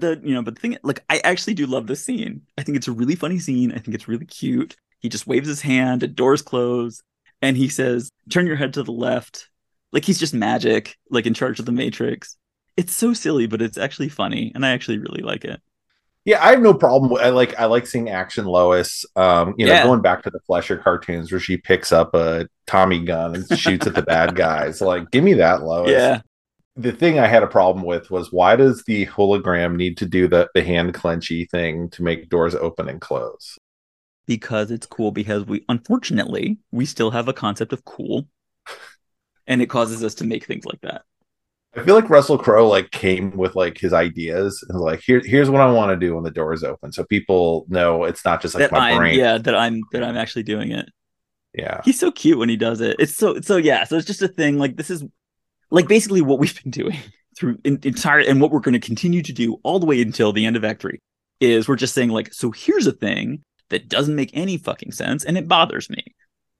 the 0.00 0.20
you 0.22 0.34
know, 0.34 0.42
but 0.42 0.54
the 0.54 0.60
thing 0.60 0.78
like 0.82 1.04
I 1.08 1.18
actually 1.24 1.54
do 1.54 1.66
love 1.66 1.86
this 1.86 2.04
scene. 2.04 2.42
I 2.56 2.62
think 2.62 2.76
it's 2.76 2.88
a 2.88 2.92
really 2.92 3.16
funny 3.16 3.38
scene. 3.38 3.72
I 3.72 3.78
think 3.78 3.94
it's 3.94 4.08
really 4.08 4.26
cute. 4.26 4.76
He 5.00 5.08
just 5.08 5.26
waves 5.26 5.48
his 5.48 5.62
hand, 5.62 6.02
and 6.02 6.14
doors 6.14 6.42
close, 6.42 7.02
and 7.40 7.56
he 7.56 7.68
says, 7.68 8.10
"Turn 8.30 8.46
your 8.46 8.56
head 8.56 8.74
to 8.74 8.82
the 8.82 8.92
left." 8.92 9.48
Like 9.92 10.04
he's 10.04 10.18
just 10.18 10.34
magic, 10.34 10.96
like 11.10 11.26
in 11.26 11.34
charge 11.34 11.58
of 11.58 11.66
the 11.66 11.72
Matrix. 11.72 12.36
It's 12.76 12.94
so 12.94 13.14
silly, 13.14 13.46
but 13.46 13.62
it's 13.62 13.78
actually 13.78 14.08
funny, 14.08 14.52
and 14.54 14.64
I 14.64 14.70
actually 14.70 14.98
really 14.98 15.22
like 15.22 15.44
it. 15.44 15.60
Yeah, 16.28 16.44
I 16.44 16.50
have 16.50 16.60
no 16.60 16.74
problem. 16.74 17.10
With, 17.10 17.22
I 17.22 17.30
like 17.30 17.58
I 17.58 17.64
like 17.64 17.86
seeing 17.86 18.10
action 18.10 18.44
Lois. 18.44 19.06
Um, 19.16 19.54
you 19.56 19.64
know, 19.64 19.72
yeah. 19.72 19.82
going 19.82 20.02
back 20.02 20.22
to 20.24 20.30
the 20.30 20.40
Fleischer 20.40 20.76
cartoons 20.76 21.32
where 21.32 21.40
she 21.40 21.56
picks 21.56 21.90
up 21.90 22.14
a 22.14 22.46
Tommy 22.66 23.02
gun 23.02 23.34
and 23.34 23.58
shoots 23.58 23.86
at 23.86 23.94
the 23.94 24.02
bad 24.02 24.36
guys. 24.36 24.82
Like, 24.88 25.10
give 25.10 25.24
me 25.24 25.34
that 25.34 25.62
Lois. 25.62 25.90
Yeah. 25.90 26.20
The 26.76 26.92
thing 26.92 27.18
I 27.18 27.26
had 27.26 27.42
a 27.42 27.48
problem 27.48 27.84
with 27.84 28.10
was 28.10 28.30
why 28.30 28.56
does 28.56 28.84
the 28.84 29.06
hologram 29.06 29.76
need 29.76 29.96
to 29.98 30.06
do 30.06 30.28
the 30.28 30.48
the 30.54 30.62
hand 30.62 30.92
clenchy 30.92 31.48
thing 31.48 31.88
to 31.90 32.02
make 32.02 32.28
doors 32.28 32.54
open 32.54 32.90
and 32.90 33.00
close? 33.00 33.58
Because 34.28 34.70
it's 34.70 34.86
cool. 34.86 35.10
Because 35.10 35.44
we 35.46 35.64
unfortunately 35.68 36.58
we 36.70 36.84
still 36.84 37.10
have 37.10 37.26
a 37.26 37.32
concept 37.32 37.72
of 37.72 37.84
cool, 37.84 38.28
and 39.46 39.60
it 39.60 39.66
causes 39.66 40.04
us 40.04 40.14
to 40.16 40.24
make 40.24 40.44
things 40.44 40.64
like 40.64 40.80
that. 40.82 41.02
I 41.74 41.82
feel 41.82 41.94
like 41.94 42.10
Russell 42.10 42.38
Crowe 42.38 42.68
like 42.68 42.90
came 42.90 43.36
with 43.36 43.56
like 43.56 43.78
his 43.78 43.92
ideas 43.92 44.64
and 44.68 44.78
like 44.78 45.00
here 45.00 45.22
here's 45.24 45.48
what 45.48 45.62
I 45.62 45.72
want 45.72 45.90
to 45.90 46.06
do 46.06 46.14
when 46.14 46.24
the 46.24 46.30
door 46.30 46.52
is 46.52 46.62
open, 46.62 46.92
so 46.92 47.04
people 47.04 47.64
know 47.68 48.04
it's 48.04 48.24
not 48.24 48.42
just 48.42 48.54
like 48.54 48.62
that 48.62 48.72
my 48.72 48.92
I'm, 48.92 48.98
brain. 48.98 49.18
Yeah, 49.18 49.38
that 49.38 49.54
I'm 49.54 49.80
that 49.92 50.04
I'm 50.04 50.16
actually 50.16 50.42
doing 50.42 50.72
it. 50.72 50.90
Yeah, 51.54 51.80
he's 51.84 51.98
so 51.98 52.10
cute 52.10 52.38
when 52.38 52.50
he 52.50 52.56
does 52.56 52.82
it. 52.82 52.96
It's 52.98 53.16
so 53.16 53.40
so 53.40 53.56
yeah. 53.56 53.84
So 53.84 53.96
it's 53.96 54.06
just 54.06 54.22
a 54.22 54.28
thing. 54.28 54.58
Like 54.58 54.76
this 54.76 54.90
is 54.90 55.04
like 55.70 55.88
basically 55.88 56.20
what 56.20 56.38
we've 56.38 56.62
been 56.62 56.70
doing 56.70 56.98
through 57.38 57.58
in, 57.64 57.78
entire 57.82 58.20
and 58.20 58.42
what 58.42 58.50
we're 58.50 58.60
going 58.60 58.78
to 58.78 58.86
continue 58.86 59.22
to 59.22 59.32
do 59.32 59.58
all 59.62 59.78
the 59.78 59.86
way 59.86 60.02
until 60.02 60.32
the 60.32 60.44
end 60.44 60.56
of 60.56 60.64
Act 60.64 60.82
Three 60.82 61.00
is 61.40 61.68
we're 61.68 61.76
just 61.76 61.94
saying 61.94 62.10
like 62.10 62.32
so 62.34 62.50
here's 62.50 62.86
a 62.86 62.92
thing 62.92 63.42
that 63.70 63.88
doesn't 63.88 64.14
make 64.14 64.30
any 64.34 64.56
fucking 64.56 64.92
sense 64.92 65.24
and 65.24 65.36
it 65.36 65.48
bothers 65.48 65.88
me. 65.90 66.14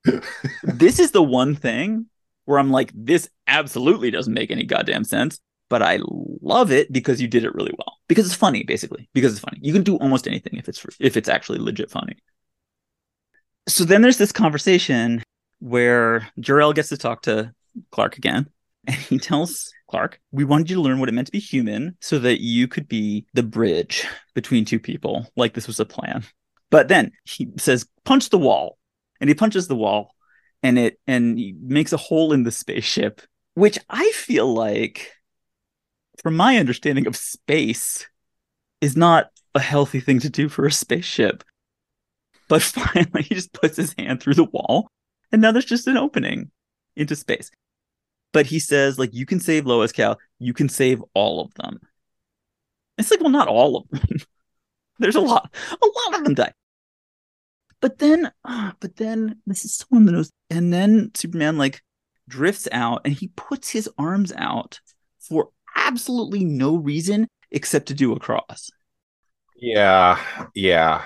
this 0.62 0.98
is 0.98 1.10
the 1.10 1.22
one 1.22 1.54
thing 1.54 2.06
where 2.44 2.58
I'm 2.58 2.70
like, 2.70 2.92
this 2.94 3.28
absolutely 3.46 4.10
doesn't 4.10 4.32
make 4.32 4.50
any 4.50 4.64
goddamn 4.64 5.04
sense, 5.04 5.38
but 5.68 5.82
I 5.82 5.98
love 6.02 6.72
it 6.72 6.90
because 6.92 7.20
you 7.20 7.28
did 7.28 7.44
it 7.44 7.54
really 7.54 7.74
well. 7.76 7.98
Because 8.08 8.26
it's 8.26 8.34
funny, 8.34 8.62
basically. 8.62 9.08
Because 9.12 9.32
it's 9.32 9.40
funny. 9.40 9.58
You 9.60 9.72
can 9.72 9.82
do 9.82 9.96
almost 9.96 10.26
anything 10.26 10.56
if 10.56 10.68
it's 10.68 10.84
if 10.98 11.16
it's 11.16 11.28
actually 11.28 11.58
legit 11.58 11.90
funny. 11.90 12.16
So 13.68 13.84
then 13.84 14.00
there's 14.00 14.16
this 14.16 14.32
conversation 14.32 15.22
where 15.58 16.26
Jor-El 16.40 16.72
gets 16.72 16.88
to 16.88 16.96
talk 16.96 17.22
to 17.22 17.52
Clark 17.90 18.16
again, 18.16 18.48
and 18.86 18.96
he 18.96 19.18
tells 19.18 19.70
Clark, 19.90 20.18
"We 20.32 20.44
wanted 20.44 20.70
you 20.70 20.76
to 20.76 20.82
learn 20.82 21.00
what 21.00 21.10
it 21.10 21.12
meant 21.12 21.26
to 21.26 21.32
be 21.32 21.38
human, 21.38 21.96
so 22.00 22.18
that 22.20 22.40
you 22.40 22.66
could 22.66 22.88
be 22.88 23.26
the 23.34 23.42
bridge 23.42 24.06
between 24.34 24.64
two 24.64 24.80
people. 24.80 25.30
Like 25.36 25.52
this 25.52 25.66
was 25.66 25.80
a 25.80 25.84
plan." 25.84 26.24
But 26.70 26.88
then 26.88 27.12
he 27.24 27.50
says, 27.58 27.86
"Punch 28.04 28.30
the 28.30 28.38
wall," 28.38 28.78
and 29.20 29.28
he 29.28 29.34
punches 29.34 29.68
the 29.68 29.76
wall, 29.76 30.14
and 30.62 30.78
it 30.78 31.00
and 31.06 31.38
he 31.38 31.54
makes 31.60 31.92
a 31.92 31.96
hole 31.96 32.32
in 32.32 32.42
the 32.42 32.52
spaceship, 32.52 33.22
which 33.54 33.78
I 33.88 34.10
feel 34.12 34.52
like, 34.52 35.12
from 36.22 36.36
my 36.36 36.58
understanding 36.58 37.06
of 37.06 37.16
space, 37.16 38.06
is 38.80 38.96
not 38.96 39.30
a 39.54 39.60
healthy 39.60 40.00
thing 40.00 40.20
to 40.20 40.30
do 40.30 40.48
for 40.48 40.66
a 40.66 40.72
spaceship. 40.72 41.42
But 42.48 42.62
finally, 42.62 43.22
he 43.22 43.34
just 43.34 43.52
puts 43.52 43.76
his 43.76 43.94
hand 43.98 44.22
through 44.22 44.34
the 44.34 44.44
wall, 44.44 44.90
and 45.32 45.42
now 45.42 45.52
there's 45.52 45.64
just 45.64 45.86
an 45.86 45.96
opening 45.96 46.50
into 46.96 47.16
space. 47.16 47.50
But 48.32 48.46
he 48.46 48.58
says, 48.58 48.98
like, 48.98 49.14
you 49.14 49.24
can 49.24 49.40
save 49.40 49.66
Lois 49.66 49.92
Kal, 49.92 50.18
you 50.38 50.52
can 50.52 50.68
save 50.68 51.02
all 51.14 51.40
of 51.40 51.54
them. 51.54 51.80
It's 52.98 53.10
like, 53.10 53.20
well, 53.20 53.30
not 53.30 53.48
all 53.48 53.76
of 53.76 53.88
them. 53.88 54.18
there's 54.98 55.14
a 55.14 55.20
lot, 55.20 55.54
a 55.70 55.86
lot 55.86 56.18
of 56.18 56.24
them 56.24 56.34
die. 56.34 56.52
But 57.80 57.98
then, 57.98 58.30
uh, 58.44 58.72
but 58.80 58.96
then 58.96 59.40
this 59.46 59.64
is 59.64 59.74
so 59.74 59.86
on 59.92 60.04
the 60.04 60.12
nose. 60.12 60.30
And 60.50 60.72
then 60.72 61.12
Superman 61.14 61.58
like 61.58 61.80
drifts 62.28 62.68
out 62.72 63.02
and 63.04 63.14
he 63.14 63.28
puts 63.36 63.70
his 63.70 63.88
arms 63.98 64.32
out 64.36 64.80
for 65.20 65.50
absolutely 65.76 66.44
no 66.44 66.76
reason 66.76 67.28
except 67.50 67.86
to 67.88 67.94
do 67.94 68.12
a 68.12 68.20
cross. 68.20 68.70
Yeah, 69.56 70.20
yeah, 70.54 71.02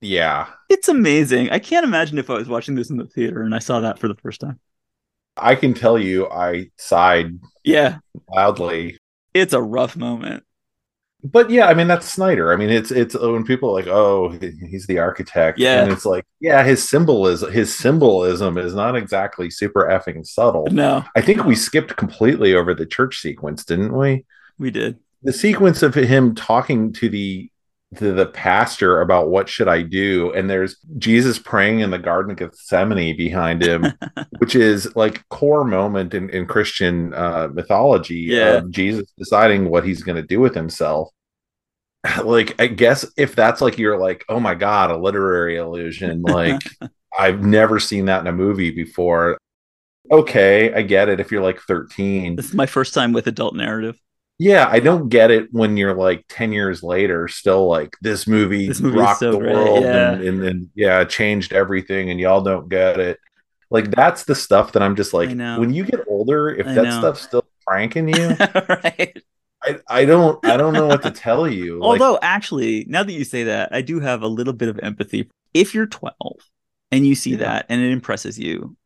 yeah. 0.00 0.48
It's 0.68 0.88
amazing. 0.88 1.50
I 1.50 1.58
can't 1.58 1.84
imagine 1.84 2.18
if 2.18 2.30
I 2.30 2.34
was 2.34 2.48
watching 2.48 2.74
this 2.74 2.90
in 2.90 2.96
the 2.96 3.06
theater 3.06 3.42
and 3.42 3.54
I 3.54 3.58
saw 3.58 3.80
that 3.80 3.98
for 3.98 4.08
the 4.08 4.14
first 4.16 4.40
time. 4.40 4.58
I 5.36 5.54
can 5.54 5.74
tell 5.74 5.98
you, 5.98 6.28
I 6.28 6.70
sighed. 6.76 7.38
Yeah, 7.64 7.98
loudly. 8.28 8.98
It's 9.34 9.52
a 9.52 9.62
rough 9.62 9.96
moment 9.96 10.44
but 11.24 11.50
yeah, 11.50 11.66
I 11.66 11.74
mean 11.74 11.88
that's 11.88 12.08
Snyder. 12.08 12.52
I 12.52 12.56
mean 12.56 12.70
it's 12.70 12.90
it's 12.90 13.14
when 13.18 13.44
people 13.44 13.70
are 13.70 13.72
like, 13.72 13.88
oh, 13.88 14.38
he's 14.40 14.86
the 14.86 14.98
architect. 14.98 15.58
Yeah, 15.58 15.82
and 15.82 15.92
it's 15.92 16.04
like, 16.04 16.24
yeah, 16.40 16.62
his 16.62 16.88
symbolism 16.88 17.50
his 17.50 17.76
symbolism 17.76 18.56
is 18.56 18.74
not 18.74 18.96
exactly 18.96 19.50
super 19.50 19.88
effing 19.88 20.26
subtle. 20.26 20.66
No, 20.70 21.04
I 21.16 21.20
think 21.20 21.44
we 21.44 21.56
skipped 21.56 21.96
completely 21.96 22.54
over 22.54 22.74
the 22.74 22.86
church 22.86 23.18
sequence, 23.18 23.64
didn't 23.64 23.96
we? 23.96 24.24
We 24.58 24.70
did. 24.70 24.98
The 25.22 25.32
sequence 25.32 25.82
of 25.82 25.94
him 25.94 26.34
talking 26.34 26.92
to 26.94 27.08
the 27.08 27.50
to 27.96 28.12
the 28.12 28.26
pastor 28.26 29.00
about 29.00 29.30
what 29.30 29.48
should 29.48 29.68
I 29.68 29.82
do, 29.82 30.32
and 30.32 30.48
there's 30.48 30.76
Jesus 30.98 31.38
praying 31.38 31.80
in 31.80 31.90
the 31.90 31.98
Garden 31.98 32.32
of 32.32 32.38
Gethsemane 32.38 33.16
behind 33.16 33.62
him, 33.62 33.86
which 34.38 34.54
is 34.54 34.94
like 34.94 35.26
core 35.30 35.64
moment 35.64 36.12
in, 36.12 36.28
in 36.30 36.46
Christian 36.46 37.14
uh, 37.14 37.48
mythology 37.52 38.26
yeah. 38.28 38.56
of 38.56 38.70
Jesus 38.70 39.10
deciding 39.16 39.70
what 39.70 39.86
he's 39.86 40.02
going 40.02 40.16
to 40.16 40.26
do 40.26 40.40
with 40.40 40.54
himself. 40.54 41.10
Like, 42.24 42.60
I 42.60 42.68
guess 42.68 43.04
if 43.16 43.34
that's 43.34 43.60
like 43.60 43.76
you're 43.76 43.98
like, 43.98 44.24
oh 44.28 44.38
my 44.38 44.54
god, 44.54 44.90
a 44.90 44.96
literary 44.96 45.56
illusion, 45.56 46.22
like 46.22 46.60
I've 47.18 47.42
never 47.42 47.80
seen 47.80 48.06
that 48.06 48.20
in 48.20 48.26
a 48.28 48.32
movie 48.32 48.70
before. 48.70 49.36
Okay, 50.10 50.72
I 50.72 50.82
get 50.82 51.08
it 51.08 51.20
if 51.20 51.32
you're 51.32 51.42
like 51.42 51.60
13. 51.60 52.36
This 52.36 52.46
is 52.46 52.54
my 52.54 52.66
first 52.66 52.94
time 52.94 53.12
with 53.12 53.26
adult 53.26 53.54
narrative 53.54 53.98
yeah, 54.38 54.68
I 54.70 54.78
don't 54.78 55.08
get 55.08 55.32
it 55.32 55.52
when 55.52 55.76
you're 55.76 55.94
like 55.94 56.24
10 56.28 56.52
years 56.52 56.82
later, 56.82 57.26
still 57.26 57.66
like 57.66 57.96
this 58.00 58.26
movie, 58.28 58.68
this 58.68 58.80
rocked 58.80 59.18
so 59.18 59.32
the 59.32 59.38
great. 59.38 59.54
world 59.54 59.82
yeah. 59.82 60.12
And, 60.12 60.22
and, 60.22 60.44
and, 60.44 60.70
yeah, 60.76 61.02
changed 61.04 61.52
everything, 61.52 62.10
and 62.10 62.20
y'all 62.20 62.40
don't 62.40 62.68
get 62.68 63.00
it. 63.00 63.18
Like 63.70 63.90
that's 63.90 64.24
the 64.24 64.34
stuff 64.34 64.72
that 64.72 64.82
I'm 64.82 64.96
just 64.96 65.12
like 65.12 65.28
when 65.28 65.74
you 65.74 65.84
get 65.84 66.00
older, 66.06 66.48
if 66.48 66.66
I 66.66 66.74
that 66.74 66.84
know. 66.84 66.98
stuff's 67.00 67.20
still 67.20 67.44
pranking 67.66 68.08
you, 68.08 68.28
right? 68.68 69.22
I, 69.62 69.78
I 69.88 70.04
don't 70.04 70.42
I 70.46 70.56
don't 70.56 70.72
know 70.72 70.86
what 70.86 71.02
to 71.02 71.10
tell 71.10 71.46
you. 71.46 71.78
Although 71.82 72.12
like, 72.12 72.20
actually, 72.22 72.86
now 72.88 73.02
that 73.02 73.12
you 73.12 73.24
say 73.24 73.44
that, 73.44 73.68
I 73.72 73.82
do 73.82 74.00
have 74.00 74.22
a 74.22 74.28
little 74.28 74.54
bit 74.54 74.68
of 74.68 74.78
empathy. 74.82 75.28
If 75.52 75.74
you're 75.74 75.86
12 75.86 76.14
and 76.92 77.06
you 77.06 77.14
see 77.14 77.32
yeah. 77.32 77.38
that 77.38 77.66
and 77.68 77.82
it 77.82 77.90
impresses 77.90 78.38
you, 78.38 78.76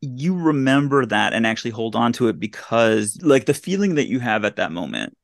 you 0.00 0.34
remember 0.34 1.04
that 1.04 1.32
and 1.32 1.46
actually 1.46 1.72
hold 1.72 1.94
on 1.94 2.12
to 2.14 2.28
it 2.28 2.40
because 2.40 3.18
like 3.22 3.46
the 3.46 3.54
feeling 3.54 3.96
that 3.96 4.08
you 4.08 4.18
have 4.18 4.44
at 4.44 4.56
that 4.56 4.72
moment 4.72 5.16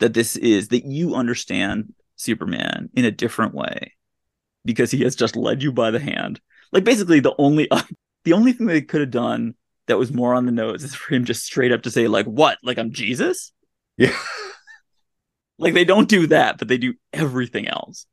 that 0.00 0.14
this 0.14 0.36
is 0.36 0.68
that 0.68 0.84
you 0.84 1.14
understand 1.14 1.94
Superman 2.16 2.90
in 2.94 3.04
a 3.04 3.10
different 3.10 3.54
way 3.54 3.92
because 4.64 4.90
he 4.90 5.02
has 5.04 5.14
just 5.14 5.36
led 5.36 5.62
you 5.62 5.72
by 5.72 5.90
the 5.90 6.00
hand. 6.00 6.40
Like 6.72 6.84
basically 6.84 7.20
the 7.20 7.34
only 7.38 7.68
the 8.24 8.32
only 8.32 8.52
thing 8.52 8.66
they 8.66 8.82
could 8.82 9.00
have 9.00 9.10
done 9.10 9.54
that 9.86 9.98
was 9.98 10.12
more 10.12 10.34
on 10.34 10.46
the 10.46 10.52
nose 10.52 10.82
is 10.82 10.94
for 10.94 11.14
him 11.14 11.24
just 11.24 11.44
straight 11.44 11.72
up 11.72 11.82
to 11.82 11.90
say 11.90 12.08
like 12.08 12.26
what? 12.26 12.58
Like 12.62 12.78
I'm 12.78 12.92
Jesus? 12.92 13.52
Yeah. 13.96 14.16
like 15.58 15.74
they 15.74 15.84
don't 15.84 16.08
do 16.08 16.26
that, 16.28 16.58
but 16.58 16.68
they 16.68 16.78
do 16.78 16.94
everything 17.12 17.68
else. 17.68 18.06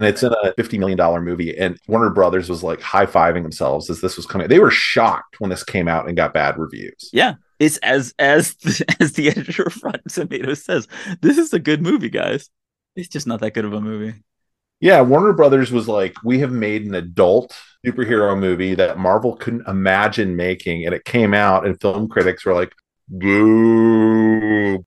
And 0.00 0.08
it's 0.08 0.22
in 0.22 0.32
a 0.32 0.52
$50 0.54 0.78
million 0.78 1.24
movie. 1.24 1.56
And 1.56 1.78
Warner 1.86 2.10
Brothers 2.10 2.48
was 2.48 2.62
like 2.62 2.80
high 2.80 3.04
fiving 3.04 3.42
themselves 3.42 3.90
as 3.90 4.00
this 4.00 4.16
was 4.16 4.24
coming. 4.24 4.48
They 4.48 4.58
were 4.58 4.70
shocked 4.70 5.38
when 5.40 5.50
this 5.50 5.62
came 5.62 5.88
out 5.88 6.08
and 6.08 6.16
got 6.16 6.32
bad 6.32 6.56
reviews. 6.58 7.10
Yeah. 7.12 7.34
It's 7.58 7.76
as 7.78 8.14
as 8.18 8.56
as 9.00 9.12
the 9.12 9.28
editor 9.28 9.64
of 9.64 9.84
Rotten 9.84 10.08
Tomatoes 10.08 10.64
says, 10.64 10.88
this 11.20 11.36
is 11.36 11.52
a 11.52 11.58
good 11.58 11.82
movie, 11.82 12.08
guys. 12.08 12.48
It's 12.96 13.08
just 13.08 13.26
not 13.26 13.40
that 13.40 13.52
good 13.52 13.66
of 13.66 13.74
a 13.74 13.80
movie. 13.80 14.22
Yeah, 14.80 15.02
Warner 15.02 15.34
Brothers 15.34 15.70
was 15.70 15.86
like, 15.86 16.16
we 16.24 16.38
have 16.38 16.52
made 16.52 16.86
an 16.86 16.94
adult 16.94 17.54
superhero 17.86 18.38
movie 18.38 18.74
that 18.74 18.98
Marvel 18.98 19.36
couldn't 19.36 19.68
imagine 19.68 20.36
making, 20.36 20.86
and 20.86 20.94
it 20.94 21.04
came 21.04 21.34
out, 21.34 21.66
and 21.66 21.78
film 21.78 22.08
critics 22.08 22.46
were 22.46 22.54
like, 22.54 22.72
boo. 23.06 24.82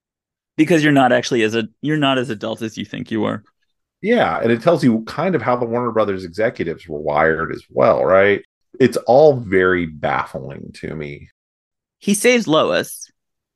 Because 0.58 0.84
you're 0.84 0.92
not 0.92 1.12
actually 1.12 1.44
as 1.44 1.54
a 1.54 1.68
you're 1.82 1.98
not 1.98 2.18
as 2.18 2.32
adult 2.32 2.64
as 2.64 2.78
you 2.78 2.86
think 2.86 3.12
you 3.12 3.24
are. 3.26 3.44
Yeah, 4.04 4.42
and 4.42 4.52
it 4.52 4.62
tells 4.62 4.84
you 4.84 5.02
kind 5.06 5.34
of 5.34 5.42
how 5.42 5.56
the 5.56 5.66
Warner 5.66 5.94
Brothers 5.94 6.26
executives 6.26 6.90
were 6.90 7.00
wired 7.00 7.54
as 7.54 7.64
well, 7.70 8.04
right? 8.04 8.44
It's 8.78 8.98
all 8.98 9.38
very 9.38 9.86
baffling 9.86 10.72
to 10.76 10.94
me. 10.94 11.30
He 12.00 12.14
saves 12.14 12.46
Lois, 12.46 13.10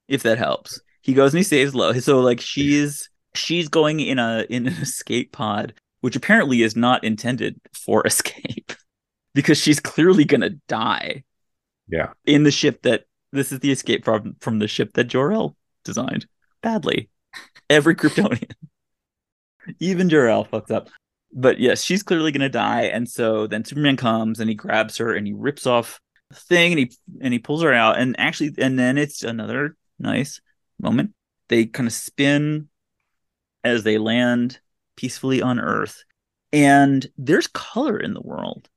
if 0.07 0.23
that 0.23 0.37
helps. 0.37 0.79
He 1.01 1.13
goes 1.13 1.33
and 1.33 1.39
he 1.39 1.43
saves 1.43 1.75
Lois. 1.75 2.05
So 2.05 2.21
like 2.21 2.39
she's 2.39 3.09
she's 3.35 3.67
going 3.67 3.99
in 3.99 4.19
a 4.19 4.45
in 4.49 4.67
an 4.67 4.73
escape 4.81 5.33
pod, 5.33 5.73
which 5.99 6.15
apparently 6.15 6.61
is 6.61 6.77
not 6.77 7.03
intended 7.03 7.59
for 7.73 8.01
escape 8.07 8.71
because 9.33 9.57
she's 9.57 9.81
clearly 9.81 10.23
gonna 10.23 10.51
die. 10.69 11.25
Yeah. 11.89 12.11
In 12.25 12.43
the 12.43 12.51
ship 12.51 12.83
that 12.83 13.03
this 13.33 13.51
is 13.51 13.59
the 13.59 13.71
escape 13.71 14.05
from 14.05 14.37
from 14.39 14.59
the 14.59 14.69
ship 14.69 14.93
that 14.93 15.05
Jor-El 15.09 15.57
designed 15.83 16.25
badly. 16.61 17.09
Every 17.69 17.95
Kryptonian. 17.95 18.53
Even 19.79 20.09
Jor-El 20.09 20.45
fucks 20.45 20.71
up. 20.71 20.89
But 21.33 21.59
yes, 21.59 21.83
she's 21.83 22.03
clearly 22.03 22.31
gonna 22.31 22.49
die, 22.49 22.83
and 22.83 23.07
so 23.07 23.47
then 23.47 23.65
Superman 23.65 23.97
comes 23.97 24.39
and 24.39 24.49
he 24.49 24.55
grabs 24.55 24.97
her 24.97 25.13
and 25.13 25.27
he 25.27 25.33
rips 25.33 25.67
off 25.67 25.99
the 26.29 26.35
thing 26.35 26.71
and 26.71 26.79
he 26.79 26.91
and 27.21 27.33
he 27.33 27.39
pulls 27.39 27.61
her 27.61 27.73
out, 27.73 27.99
and 27.99 28.15
actually, 28.19 28.53
and 28.57 28.77
then 28.79 28.97
it's 28.97 29.23
another 29.23 29.75
nice 29.99 30.41
moment. 30.79 31.13
They 31.49 31.65
kind 31.65 31.87
of 31.87 31.93
spin 31.93 32.69
as 33.63 33.83
they 33.83 33.97
land 33.97 34.59
peacefully 34.95 35.41
on 35.41 35.59
Earth, 35.59 36.03
and 36.53 37.05
there's 37.17 37.47
color 37.47 37.97
in 37.97 38.13
the 38.13 38.21
world. 38.21 38.69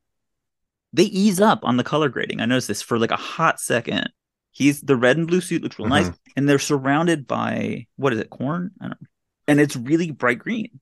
They 0.92 1.04
ease 1.04 1.40
up 1.40 1.60
on 1.62 1.76
the 1.76 1.84
color 1.84 2.08
grading. 2.08 2.40
I 2.40 2.46
noticed 2.46 2.68
this 2.68 2.82
for 2.82 2.98
like 2.98 3.12
a 3.12 3.16
hot 3.16 3.60
second. 3.60 4.10
He's 4.50 4.80
the 4.80 4.96
red 4.96 5.16
and 5.16 5.28
blue 5.28 5.40
suit 5.40 5.62
looks 5.62 5.78
real 5.78 5.88
mm-hmm. 5.88 6.08
nice, 6.08 6.18
and 6.36 6.48
they're 6.48 6.58
surrounded 6.58 7.28
by 7.28 7.86
what 7.96 8.12
is 8.12 8.18
it, 8.18 8.30
corn? 8.30 8.72
I 8.80 8.88
don't 8.88 9.00
know. 9.00 9.06
And 9.50 9.60
it's 9.60 9.74
really 9.74 10.12
bright 10.12 10.38
green, 10.38 10.78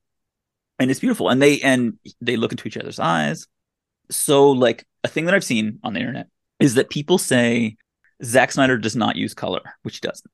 and 0.78 0.90
it's 0.90 1.00
beautiful. 1.00 1.30
And 1.30 1.40
they 1.40 1.60
and 1.60 1.98
they 2.20 2.36
look 2.36 2.52
into 2.52 2.68
each 2.68 2.76
other's 2.76 2.98
eyes. 2.98 3.46
So, 4.10 4.50
like 4.50 4.86
a 5.04 5.08
thing 5.08 5.24
that 5.24 5.34
I've 5.34 5.42
seen 5.42 5.78
on 5.82 5.94
the 5.94 6.00
internet 6.00 6.26
is 6.60 6.74
that 6.74 6.90
people 6.90 7.16
say 7.16 7.78
Zack 8.22 8.52
Snyder 8.52 8.76
does 8.76 8.94
not 8.94 9.16
use 9.16 9.32
color, 9.32 9.62
which 9.84 9.96
he 9.96 10.06
doesn't. 10.06 10.30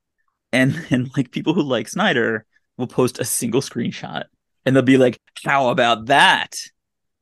And 0.53 0.85
and 0.91 1.11
like 1.17 1.31
people 1.31 1.55
who 1.55 1.63
like 1.63 1.89
Snyder 1.89 2.45
will 2.77 2.89
post 2.89 3.21
a 3.21 3.25
single 3.25 3.61
screenshot 3.61 4.25
and 4.65 4.75
they'll 4.75 4.83
be 4.83 4.99
like, 4.99 5.21
"How 5.45 5.69
about 5.69 6.07
that? 6.07 6.57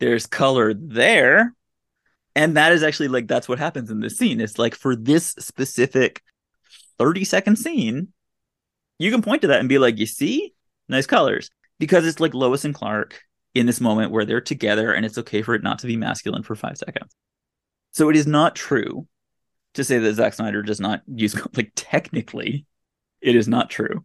There's 0.00 0.26
color 0.26 0.72
there." 0.74 1.54
And 2.34 2.56
that 2.56 2.72
is 2.72 2.82
actually 2.82 3.08
like 3.08 3.28
that's 3.28 3.48
what 3.48 3.58
happens 3.58 3.90
in 3.90 4.00
this 4.00 4.16
scene. 4.16 4.40
It's 4.40 4.58
like 4.58 4.74
for 4.74 4.96
this 4.96 5.34
specific 5.38 6.22
30 6.98 7.24
second 7.24 7.56
scene, 7.56 8.08
you 8.98 9.10
can 9.10 9.22
point 9.22 9.42
to 9.42 9.48
that 9.48 9.60
and 9.60 9.68
be 9.68 9.78
like, 9.78 9.98
"You 9.98 10.06
see? 10.06 10.54
Nice 10.92 11.06
colors." 11.06 11.50
Because 11.78 12.06
it's 12.06 12.20
like 12.20 12.34
Lois 12.34 12.64
and 12.64 12.74
Clark 12.74 13.20
in 13.54 13.66
this 13.66 13.80
moment 13.80 14.12
where 14.12 14.24
they're 14.24 14.40
together 14.40 14.92
and 14.92 15.04
it's 15.04 15.18
okay 15.18 15.42
for 15.42 15.54
it 15.54 15.62
not 15.62 15.80
to 15.80 15.86
be 15.86 15.96
masculine 15.96 16.42
for 16.42 16.54
5 16.54 16.78
seconds. 16.78 17.14
So 17.90 18.08
it 18.08 18.16
is 18.16 18.26
not 18.26 18.54
true 18.54 19.06
to 19.74 19.84
say 19.84 19.98
that 19.98 20.14
Zack 20.14 20.34
Snyder 20.34 20.62
does 20.62 20.80
not 20.80 21.02
use 21.06 21.34
like 21.56 21.72
technically 21.74 22.66
it 23.20 23.36
is 23.36 23.48
not 23.48 23.70
true. 23.70 24.04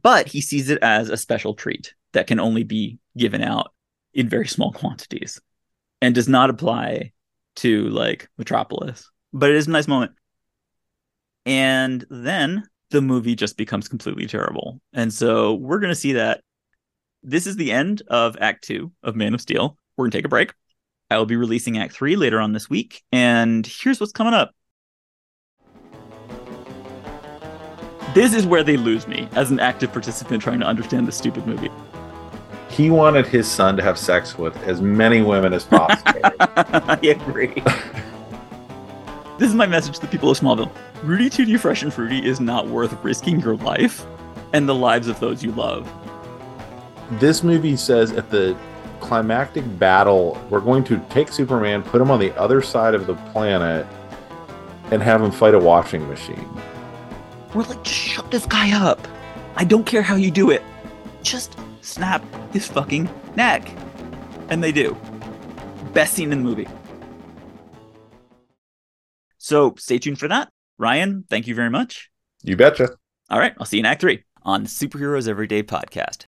But 0.00 0.26
he 0.28 0.40
sees 0.40 0.70
it 0.70 0.78
as 0.82 1.10
a 1.10 1.16
special 1.16 1.54
treat 1.54 1.94
that 2.12 2.26
can 2.26 2.40
only 2.40 2.62
be 2.62 2.98
given 3.16 3.42
out 3.42 3.72
in 4.14 4.28
very 4.28 4.46
small 4.46 4.72
quantities 4.72 5.40
and 6.00 6.14
does 6.14 6.28
not 6.28 6.50
apply 6.50 7.12
to 7.56 7.88
like 7.88 8.28
Metropolis. 8.38 9.10
But 9.32 9.50
it 9.50 9.56
is 9.56 9.66
a 9.66 9.70
nice 9.70 9.88
moment. 9.88 10.12
And 11.44 12.04
then 12.08 12.64
the 12.92 13.02
movie 13.02 13.34
just 13.34 13.56
becomes 13.56 13.88
completely 13.88 14.26
terrible. 14.26 14.80
And 14.92 15.12
so 15.12 15.54
we're 15.54 15.80
going 15.80 15.90
to 15.90 15.96
see 15.98 16.12
that 16.12 16.42
this 17.22 17.46
is 17.46 17.56
the 17.56 17.72
end 17.72 18.02
of 18.06 18.36
Act 18.40 18.64
Two 18.64 18.92
of 19.02 19.16
Man 19.16 19.34
of 19.34 19.40
Steel. 19.40 19.76
We're 19.96 20.04
going 20.04 20.12
to 20.12 20.18
take 20.18 20.26
a 20.26 20.28
break. 20.28 20.52
I 21.10 21.18
will 21.18 21.26
be 21.26 21.36
releasing 21.36 21.78
Act 21.78 21.94
Three 21.94 22.16
later 22.16 22.40
on 22.40 22.52
this 22.52 22.70
week. 22.70 23.02
And 23.10 23.66
here's 23.66 23.98
what's 23.98 24.12
coming 24.12 24.34
up. 24.34 24.52
This 28.14 28.34
is 28.34 28.46
where 28.46 28.62
they 28.62 28.76
lose 28.76 29.08
me 29.08 29.26
as 29.32 29.50
an 29.50 29.58
active 29.58 29.90
participant 29.90 30.42
trying 30.42 30.60
to 30.60 30.66
understand 30.66 31.08
this 31.08 31.16
stupid 31.16 31.46
movie. 31.46 31.70
He 32.68 32.90
wanted 32.90 33.26
his 33.26 33.50
son 33.50 33.76
to 33.76 33.82
have 33.82 33.98
sex 33.98 34.36
with 34.36 34.56
as 34.64 34.80
many 34.82 35.22
women 35.22 35.54
as 35.54 35.64
possible. 35.64 36.20
I 36.40 36.98
agree. 37.02 37.62
this 39.42 39.48
is 39.48 39.56
my 39.56 39.66
message 39.66 39.96
to 39.96 40.00
the 40.00 40.06
people 40.06 40.30
of 40.30 40.38
Smallville. 40.38 40.70
Rooty 41.02 41.28
Tooty 41.28 41.56
Fresh 41.56 41.82
and 41.82 41.92
Fruity 41.92 42.24
is 42.24 42.38
not 42.38 42.68
worth 42.68 42.92
risking 43.02 43.40
your 43.40 43.56
life 43.56 44.06
and 44.52 44.68
the 44.68 44.74
lives 44.74 45.08
of 45.08 45.18
those 45.18 45.42
you 45.42 45.50
love. 45.50 45.92
This 47.18 47.42
movie 47.42 47.74
says 47.74 48.12
at 48.12 48.30
the 48.30 48.56
climactic 49.00 49.64
battle, 49.80 50.40
we're 50.48 50.60
going 50.60 50.84
to 50.84 51.04
take 51.10 51.32
Superman, 51.32 51.82
put 51.82 52.00
him 52.00 52.08
on 52.08 52.20
the 52.20 52.32
other 52.38 52.62
side 52.62 52.94
of 52.94 53.08
the 53.08 53.16
planet, 53.32 53.84
and 54.92 55.02
have 55.02 55.20
him 55.20 55.32
fight 55.32 55.54
a 55.54 55.58
washing 55.58 56.08
machine. 56.08 56.48
We're 57.52 57.64
like, 57.64 57.82
just 57.82 57.98
shut 57.98 58.30
this 58.30 58.46
guy 58.46 58.70
up. 58.80 59.08
I 59.56 59.64
don't 59.64 59.84
care 59.84 60.02
how 60.02 60.14
you 60.14 60.30
do 60.30 60.50
it. 60.50 60.62
Just 61.24 61.58
snap 61.80 62.24
his 62.52 62.68
fucking 62.68 63.10
neck. 63.34 63.68
And 64.50 64.62
they 64.62 64.70
do. 64.70 64.96
Best 65.94 66.14
scene 66.14 66.30
in 66.30 66.38
the 66.38 66.44
movie. 66.44 66.68
So 69.42 69.74
stay 69.76 69.98
tuned 69.98 70.20
for 70.20 70.28
that. 70.28 70.50
Ryan, 70.78 71.24
thank 71.28 71.48
you 71.48 71.54
very 71.56 71.68
much. 71.68 72.10
You 72.44 72.56
betcha. 72.56 72.90
All 73.28 73.40
right, 73.40 73.52
I'll 73.58 73.66
see 73.66 73.78
you 73.78 73.80
in 73.80 73.86
Act 73.86 74.00
3 74.00 74.22
on 74.44 74.66
Superheroes 74.66 75.26
Everyday 75.26 75.64
podcast. 75.64 76.26